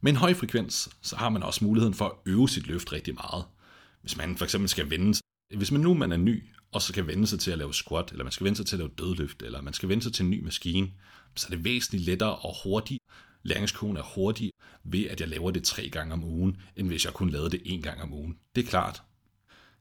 Med 0.00 0.12
en 0.12 0.16
høj 0.16 0.34
frekvens, 0.34 0.88
så 1.02 1.16
har 1.16 1.28
man 1.28 1.42
også 1.42 1.64
muligheden 1.64 1.94
for 1.94 2.04
at 2.04 2.32
øve 2.32 2.48
sit 2.48 2.66
løft 2.66 2.92
rigtig 2.92 3.14
meget. 3.14 3.44
Hvis 4.00 4.16
man 4.16 4.36
for 4.36 4.44
eksempel 4.44 4.68
skal 4.68 4.90
vende 4.90 5.14
hvis 5.56 5.72
man 5.72 5.80
nu 5.80 5.94
man 5.94 6.12
er 6.12 6.16
ny, 6.16 6.44
og 6.72 6.82
så 6.82 6.88
skal 6.88 7.06
vende 7.06 7.26
sig 7.26 7.40
til 7.40 7.50
at 7.50 7.58
lave 7.58 7.74
squat, 7.74 8.10
eller 8.10 8.24
man 8.24 8.32
skal 8.32 8.44
vende 8.44 8.56
sig 8.56 8.66
til 8.66 8.76
at 8.76 8.78
lave 8.78 8.90
dødløft, 8.98 9.42
eller 9.42 9.60
man 9.60 9.74
skal 9.74 9.88
vende 9.88 10.02
sig 10.02 10.12
til 10.12 10.24
en 10.24 10.30
ny 10.30 10.44
maskine, 10.44 10.90
så 11.36 11.46
er 11.46 11.50
det 11.50 11.64
væsentligt 11.64 12.04
lettere 12.04 12.36
og 12.36 12.54
hurtigt 12.64 13.00
læringskurven 13.46 13.96
er 13.96 14.02
hurtig 14.14 14.52
ved, 14.84 15.04
at 15.04 15.20
jeg 15.20 15.28
laver 15.28 15.50
det 15.50 15.64
tre 15.64 15.88
gange 15.88 16.12
om 16.12 16.24
ugen, 16.24 16.56
end 16.76 16.86
hvis 16.86 17.04
jeg 17.04 17.12
kun 17.12 17.30
lavede 17.30 17.50
det 17.50 17.60
en 17.64 17.82
gang 17.82 18.02
om 18.02 18.12
ugen. 18.12 18.36
Det 18.56 18.64
er 18.64 18.68
klart. 18.68 19.02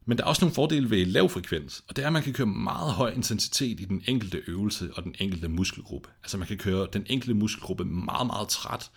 Men 0.05 0.17
der 0.17 0.24
er 0.24 0.27
også 0.27 0.45
nogle 0.45 0.55
fordele 0.55 0.89
ved 0.89 1.05
lav 1.05 1.29
frekvens, 1.29 1.84
og 1.88 1.95
det 1.95 2.01
er, 2.01 2.07
at 2.07 2.13
man 2.13 2.24
kan 2.24 2.34
køre 2.34 2.48
meget 2.48 2.93
høj 2.93 3.12
intensitet 3.12 3.79
i 3.79 3.86
den 3.86 4.03
enkelte 4.07 4.41
øvelse 4.48 4.89
og 4.93 5.03
den 5.03 5.15
enkelte 5.19 5.48
muskelgruppe. 5.48 6.10
Altså 6.24 6.38
man 6.38 6.48
kan 6.48 6.57
køre 6.57 6.88
den 6.93 7.05
enkelte 7.10 7.34
muskelgruppe 7.34 7.86
meget, 7.86 8.27
meget 8.27 8.48
træt, 8.48 8.91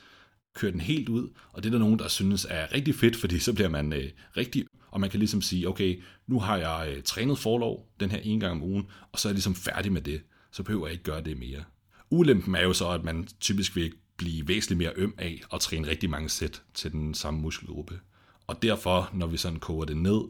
køre 0.54 0.72
den 0.72 0.80
helt 0.80 1.08
ud, 1.08 1.28
og 1.52 1.62
det 1.62 1.68
er 1.68 1.72
der 1.72 1.78
nogen, 1.78 1.98
der 1.98 2.08
synes 2.08 2.46
er 2.50 2.74
rigtig 2.74 2.94
fedt, 2.94 3.16
fordi 3.16 3.38
så 3.38 3.52
bliver 3.52 3.68
man 3.68 3.92
øh, 3.92 4.10
rigtig, 4.36 4.64
og 4.90 5.00
man 5.00 5.10
kan 5.10 5.18
ligesom 5.18 5.42
sige, 5.42 5.68
okay, 5.68 6.02
nu 6.26 6.40
har 6.40 6.56
jeg 6.56 6.94
øh, 6.96 7.02
trænet 7.02 7.38
forlov 7.38 7.88
den 8.00 8.10
her 8.10 8.18
en 8.18 8.40
gang 8.40 8.52
om 8.52 8.62
ugen, 8.62 8.86
og 9.12 9.18
så 9.18 9.28
er 9.28 9.30
jeg 9.30 9.34
ligesom 9.34 9.54
færdig 9.54 9.92
med 9.92 10.02
det, 10.02 10.20
så 10.52 10.62
behøver 10.62 10.86
jeg 10.86 10.92
ikke 10.92 11.04
gøre 11.04 11.20
det 11.20 11.38
mere. 11.38 11.64
Ulempen 12.10 12.54
er 12.54 12.62
jo 12.62 12.72
så, 12.72 12.88
at 12.88 13.04
man 13.04 13.28
typisk 13.40 13.76
vil 13.76 13.92
blive 14.18 14.48
væsentligt 14.48 14.78
mere 14.78 14.92
øm 14.96 15.14
af 15.18 15.40
at 15.54 15.60
træne 15.60 15.88
rigtig 15.88 16.10
mange 16.10 16.28
sæt 16.28 16.62
til 16.74 16.92
den 16.92 17.14
samme 17.14 17.40
muskelgruppe. 17.40 18.00
Og 18.46 18.62
derfor, 18.62 19.10
når 19.14 19.26
vi 19.26 19.36
sådan 19.36 19.58
koger 19.58 19.84
det 19.84 19.96
ned, 19.96 20.20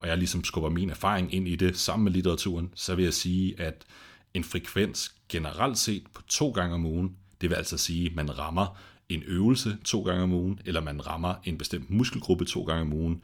og 0.00 0.08
jeg 0.08 0.18
ligesom 0.18 0.44
skubber 0.44 0.70
min 0.70 0.90
erfaring 0.90 1.34
ind 1.34 1.48
i 1.48 1.56
det 1.56 1.76
sammen 1.76 2.04
med 2.04 2.12
litteraturen, 2.12 2.70
så 2.74 2.94
vil 2.94 3.04
jeg 3.04 3.14
sige, 3.14 3.60
at 3.60 3.84
en 4.34 4.44
frekvens 4.44 5.14
generelt 5.28 5.78
set 5.78 6.04
på 6.14 6.22
to 6.22 6.50
gange 6.50 6.74
om 6.74 6.86
ugen, 6.86 7.16
det 7.40 7.50
vil 7.50 7.56
altså 7.56 7.78
sige, 7.78 8.06
at 8.06 8.14
man 8.14 8.38
rammer 8.38 8.78
en 9.08 9.22
øvelse 9.26 9.78
to 9.84 10.02
gange 10.02 10.22
om 10.22 10.32
ugen, 10.32 10.60
eller 10.64 10.80
man 10.80 11.06
rammer 11.06 11.34
en 11.44 11.58
bestemt 11.58 11.90
muskelgruppe 11.90 12.44
to 12.44 12.64
gange 12.64 12.82
om 12.82 12.92
ugen, 12.92 13.22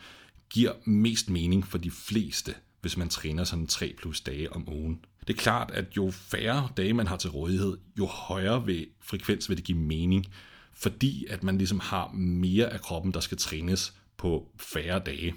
giver 0.50 0.72
mest 0.84 1.30
mening 1.30 1.66
for 1.66 1.78
de 1.78 1.90
fleste, 1.90 2.54
hvis 2.80 2.96
man 2.96 3.08
træner 3.08 3.44
sådan 3.44 3.66
3 3.66 3.94
plus 3.98 4.20
dage 4.20 4.52
om 4.52 4.68
ugen. 4.68 5.04
Det 5.26 5.34
er 5.34 5.38
klart, 5.38 5.70
at 5.70 5.96
jo 5.96 6.10
færre 6.10 6.68
dage 6.76 6.94
man 6.94 7.06
har 7.06 7.16
til 7.16 7.30
rådighed, 7.30 7.78
jo 7.98 8.06
højere 8.06 8.66
ved 8.66 8.86
frekvens 9.00 9.48
vil 9.48 9.56
det 9.56 9.64
give 9.64 9.78
mening, 9.78 10.26
fordi 10.72 11.26
at 11.28 11.42
man 11.42 11.58
ligesom 11.58 11.80
har 11.80 12.12
mere 12.12 12.72
af 12.72 12.80
kroppen, 12.80 13.14
der 13.14 13.20
skal 13.20 13.38
trænes 13.38 13.94
på 14.16 14.48
færre 14.56 14.98
dage. 14.98 15.34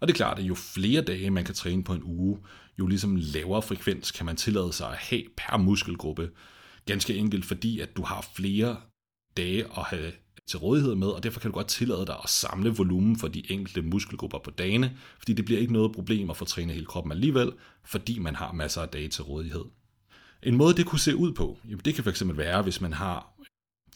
Og 0.00 0.08
det 0.08 0.14
er 0.14 0.16
klart, 0.16 0.38
at 0.38 0.44
jo 0.44 0.54
flere 0.54 1.02
dage 1.02 1.30
man 1.30 1.44
kan 1.44 1.54
træne 1.54 1.84
på 1.84 1.94
en 1.94 2.02
uge, 2.04 2.38
jo 2.78 2.86
ligesom 2.86 3.16
lavere 3.16 3.62
frekvens 3.62 4.10
kan 4.10 4.26
man 4.26 4.36
tillade 4.36 4.72
sig 4.72 4.88
at 4.88 4.96
have 4.96 5.22
per 5.36 5.56
muskelgruppe. 5.56 6.30
Ganske 6.86 7.16
enkelt 7.16 7.44
fordi, 7.44 7.80
at 7.80 7.96
du 7.96 8.02
har 8.02 8.26
flere 8.34 8.76
dage 9.36 9.64
at 9.64 9.84
have 9.84 10.12
til 10.46 10.58
rådighed 10.58 10.94
med, 10.94 11.08
og 11.08 11.22
derfor 11.22 11.40
kan 11.40 11.50
du 11.50 11.54
godt 11.54 11.68
tillade 11.68 12.06
dig 12.06 12.16
at 12.24 12.30
samle 12.30 12.70
volumen 12.70 13.16
for 13.16 13.28
de 13.28 13.52
enkelte 13.52 13.82
muskelgrupper 13.82 14.38
på 14.38 14.50
dagene, 14.50 14.96
fordi 15.18 15.32
det 15.32 15.44
bliver 15.44 15.60
ikke 15.60 15.72
noget 15.72 15.92
problem 15.92 16.30
at 16.30 16.36
få 16.36 16.44
trænet 16.44 16.74
hele 16.74 16.86
kroppen 16.86 17.12
alligevel, 17.12 17.52
fordi 17.84 18.18
man 18.18 18.34
har 18.34 18.52
masser 18.52 18.82
af 18.82 18.88
dage 18.88 19.08
til 19.08 19.24
rådighed. 19.24 19.64
En 20.42 20.56
måde 20.56 20.74
det 20.74 20.86
kunne 20.86 20.98
se 20.98 21.16
ud 21.16 21.32
på, 21.32 21.58
jamen 21.64 21.80
det 21.84 21.94
kan 21.94 22.04
fx 22.04 22.22
være, 22.26 22.62
hvis 22.62 22.80
man 22.80 22.92
har 22.92 23.34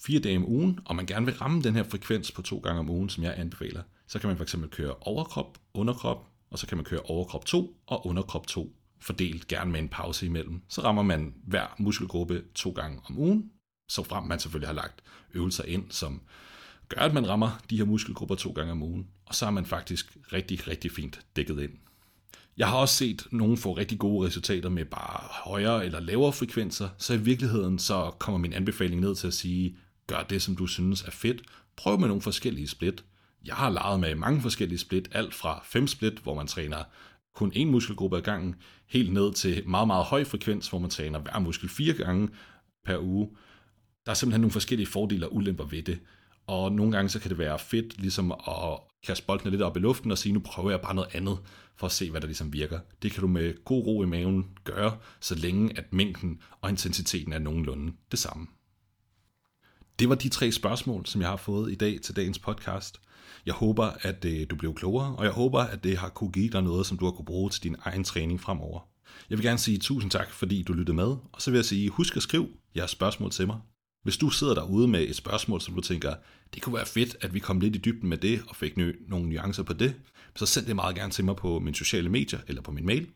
fire 0.00 0.20
dage 0.20 0.36
om 0.36 0.48
ugen, 0.48 0.80
og 0.84 0.96
man 0.96 1.06
gerne 1.06 1.26
vil 1.26 1.34
ramme 1.34 1.62
den 1.62 1.74
her 1.74 1.82
frekvens 1.82 2.32
på 2.32 2.42
to 2.42 2.58
gange 2.58 2.80
om 2.80 2.90
ugen, 2.90 3.08
som 3.08 3.24
jeg 3.24 3.34
anbefaler, 3.36 3.82
så 4.06 4.18
kan 4.18 4.28
man 4.28 4.38
fx 4.38 4.54
køre 4.70 4.94
overkrop, 5.00 5.58
underkrop, 5.74 6.26
og 6.50 6.58
så 6.58 6.66
kan 6.66 6.78
man 6.78 6.84
køre 6.84 7.00
overkrop 7.00 7.44
2 7.44 7.76
og 7.86 8.06
underkrop 8.06 8.46
2, 8.46 8.72
fordelt 9.00 9.48
gerne 9.48 9.72
med 9.72 9.80
en 9.80 9.88
pause 9.88 10.26
imellem. 10.26 10.62
Så 10.68 10.80
rammer 10.80 11.02
man 11.02 11.34
hver 11.46 11.74
muskelgruppe 11.78 12.44
to 12.54 12.70
gange 12.70 13.00
om 13.04 13.18
ugen, 13.18 13.50
så 13.88 14.02
frem 14.02 14.24
man 14.24 14.40
selvfølgelig 14.40 14.68
har 14.68 14.74
lagt 14.74 15.02
øvelser 15.34 15.64
ind, 15.64 15.84
som 15.90 16.20
gør, 16.88 17.00
at 17.00 17.14
man 17.14 17.28
rammer 17.28 17.60
de 17.70 17.76
her 17.76 17.84
muskelgrupper 17.84 18.34
to 18.34 18.52
gange 18.52 18.72
om 18.72 18.82
ugen, 18.82 19.06
og 19.26 19.34
så 19.34 19.46
er 19.46 19.50
man 19.50 19.66
faktisk 19.66 20.16
rigtig, 20.32 20.68
rigtig 20.68 20.92
fint 20.92 21.20
dækket 21.36 21.62
ind. 21.62 21.72
Jeg 22.56 22.68
har 22.68 22.76
også 22.76 22.94
set 22.94 23.26
nogen 23.30 23.56
få 23.56 23.72
rigtig 23.72 23.98
gode 23.98 24.26
resultater 24.26 24.68
med 24.68 24.84
bare 24.84 25.20
højere 25.44 25.84
eller 25.84 26.00
lavere 26.00 26.32
frekvenser, 26.32 26.88
så 26.98 27.14
i 27.14 27.16
virkeligheden 27.16 27.78
så 27.78 28.10
kommer 28.18 28.38
min 28.38 28.52
anbefaling 28.52 29.00
ned 29.00 29.14
til 29.14 29.26
at 29.26 29.34
sige, 29.34 29.76
gør 30.06 30.22
det, 30.22 30.42
som 30.42 30.56
du 30.56 30.66
synes 30.66 31.02
er 31.02 31.10
fedt. 31.10 31.42
Prøv 31.76 32.00
med 32.00 32.08
nogle 32.08 32.22
forskellige 32.22 32.68
split. 32.68 33.04
Jeg 33.44 33.54
har 33.54 33.70
leget 33.70 34.00
med 34.00 34.14
mange 34.14 34.40
forskellige 34.40 34.78
split, 34.78 35.08
alt 35.12 35.34
fra 35.34 35.62
5 35.64 35.86
split, 35.86 36.18
hvor 36.18 36.34
man 36.34 36.46
træner 36.46 36.84
kun 37.34 37.52
én 37.52 37.64
muskelgruppe 37.64 38.16
ad 38.16 38.22
gangen, 38.22 38.54
helt 38.86 39.12
ned 39.12 39.32
til 39.32 39.68
meget, 39.68 39.86
meget 39.86 40.04
høj 40.04 40.24
frekvens, 40.24 40.68
hvor 40.68 40.78
man 40.78 40.90
træner 40.90 41.18
hver 41.18 41.38
muskel 41.38 41.68
fire 41.68 41.92
gange 41.92 42.28
per 42.84 42.98
uge. 42.98 43.28
Der 44.08 44.12
er 44.12 44.16
simpelthen 44.16 44.40
nogle 44.40 44.52
forskellige 44.52 44.86
fordele 44.86 45.26
og 45.26 45.34
ulemper 45.34 45.64
ved 45.64 45.82
det. 45.82 45.98
Og 46.46 46.72
nogle 46.72 46.92
gange 46.92 47.08
så 47.08 47.18
kan 47.18 47.30
det 47.30 47.38
være 47.38 47.58
fedt 47.58 48.00
ligesom 48.00 48.32
at 48.32 48.80
kaste 49.06 49.26
boldene 49.26 49.50
lidt 49.50 49.62
op 49.62 49.76
i 49.76 49.80
luften 49.80 50.10
og 50.10 50.18
sige, 50.18 50.32
nu 50.32 50.40
prøver 50.40 50.70
jeg 50.70 50.80
bare 50.80 50.94
noget 50.94 51.14
andet, 51.14 51.38
for 51.76 51.86
at 51.86 51.92
se, 51.92 52.10
hvad 52.10 52.20
der 52.20 52.26
ligesom 52.26 52.52
virker. 52.52 52.78
Det 53.02 53.12
kan 53.12 53.20
du 53.20 53.26
med 53.26 53.64
god 53.64 53.86
ro 53.86 54.02
i 54.02 54.06
maven 54.06 54.46
gøre, 54.64 54.96
så 55.20 55.34
længe 55.34 55.78
at 55.78 55.92
mængden 55.92 56.38
og 56.60 56.70
intensiteten 56.70 57.32
er 57.32 57.38
nogenlunde 57.38 57.92
det 58.10 58.18
samme. 58.18 58.46
Det 59.98 60.08
var 60.08 60.14
de 60.14 60.28
tre 60.28 60.52
spørgsmål, 60.52 61.06
som 61.06 61.20
jeg 61.20 61.28
har 61.28 61.36
fået 61.36 61.72
i 61.72 61.74
dag 61.74 62.00
til 62.00 62.16
dagens 62.16 62.38
podcast. 62.38 63.00
Jeg 63.46 63.54
håber, 63.54 63.90
at 64.00 64.24
øh, 64.24 64.46
du 64.50 64.56
blev 64.56 64.74
klogere, 64.74 65.16
og 65.16 65.24
jeg 65.24 65.32
håber, 65.32 65.60
at 65.60 65.84
det 65.84 65.98
har 65.98 66.08
kunne 66.08 66.32
give 66.32 66.50
dig 66.50 66.62
noget, 66.62 66.86
som 66.86 66.98
du 66.98 67.04
har 67.04 67.12
kunne 67.12 67.26
bruge 67.26 67.50
til 67.50 67.62
din 67.62 67.76
egen 67.82 68.04
træning 68.04 68.40
fremover. 68.40 68.80
Jeg 69.30 69.38
vil 69.38 69.46
gerne 69.46 69.58
sige 69.58 69.78
tusind 69.78 70.10
tak, 70.10 70.30
fordi 70.30 70.62
du 70.62 70.72
lyttede 70.72 70.96
med, 70.96 71.16
og 71.32 71.42
så 71.42 71.50
vil 71.50 71.58
jeg 71.58 71.64
sige, 71.64 71.88
husk 71.88 72.16
at 72.16 72.22
skrive 72.22 72.48
jeres 72.76 72.90
spørgsmål 72.90 73.30
til 73.30 73.46
mig. 73.46 73.58
Hvis 74.08 74.16
du 74.16 74.30
sidder 74.30 74.54
derude 74.54 74.88
med 74.88 75.08
et 75.08 75.16
spørgsmål, 75.16 75.60
som 75.60 75.74
du 75.74 75.80
tænker, 75.80 76.14
det 76.54 76.62
kunne 76.62 76.74
være 76.74 76.86
fedt, 76.86 77.16
at 77.20 77.34
vi 77.34 77.38
kom 77.38 77.60
lidt 77.60 77.76
i 77.76 77.78
dybden 77.78 78.08
med 78.08 78.16
det 78.16 78.42
og 78.48 78.56
fik 78.56 78.76
nogle 79.08 79.28
nuancer 79.28 79.62
på 79.62 79.72
det, 79.72 79.94
så 80.36 80.46
send 80.46 80.66
det 80.66 80.76
meget 80.76 80.96
gerne 80.96 81.12
til 81.12 81.24
mig 81.24 81.36
på 81.36 81.58
mine 81.58 81.76
sociale 81.76 82.08
medier 82.08 82.38
eller 82.46 82.62
på 82.62 82.72
min 82.72 82.86
mail. 82.86 83.06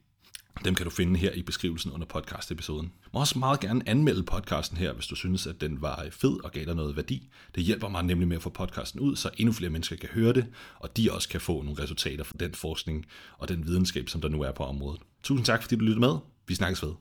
Dem 0.64 0.74
kan 0.74 0.84
du 0.84 0.90
finde 0.90 1.18
her 1.18 1.32
i 1.32 1.42
beskrivelsen 1.42 1.92
under 1.92 2.06
podcast-episoden. 2.06 2.86
Du 3.04 3.10
må 3.12 3.20
også 3.20 3.38
meget 3.38 3.60
gerne 3.60 3.88
anmelde 3.88 4.22
podcasten 4.22 4.76
her, 4.76 4.92
hvis 4.92 5.06
du 5.06 5.14
synes, 5.14 5.46
at 5.46 5.60
den 5.60 5.82
var 5.82 6.02
øh, 6.04 6.10
fed 6.10 6.44
og 6.44 6.52
gav 6.52 6.64
dig 6.64 6.74
noget 6.74 6.96
værdi. 6.96 7.28
Det 7.54 7.62
hjælper 7.62 7.88
mig 7.88 8.02
nemlig 8.02 8.28
med 8.28 8.36
at 8.36 8.42
få 8.42 8.50
podcasten 8.50 9.00
ud, 9.00 9.16
så 9.16 9.30
endnu 9.36 9.52
flere 9.52 9.70
mennesker 9.70 9.96
kan 9.96 10.08
høre 10.08 10.32
det, 10.32 10.46
og 10.78 10.96
de 10.96 11.12
også 11.12 11.28
kan 11.28 11.40
få 11.40 11.62
nogle 11.62 11.82
resultater 11.82 12.24
fra 12.24 12.36
den 12.40 12.54
forskning 12.54 13.06
og 13.38 13.48
den 13.48 13.66
videnskab, 13.66 14.08
som 14.08 14.20
der 14.20 14.28
nu 14.28 14.42
er 14.42 14.52
på 14.52 14.64
området. 14.64 15.00
Tusind 15.22 15.46
tak, 15.46 15.62
fordi 15.62 15.76
du 15.76 15.84
lyttede 15.84 16.00
med. 16.00 16.16
Vi 16.46 16.54
snakkes 16.54 16.82
ved. 16.82 16.92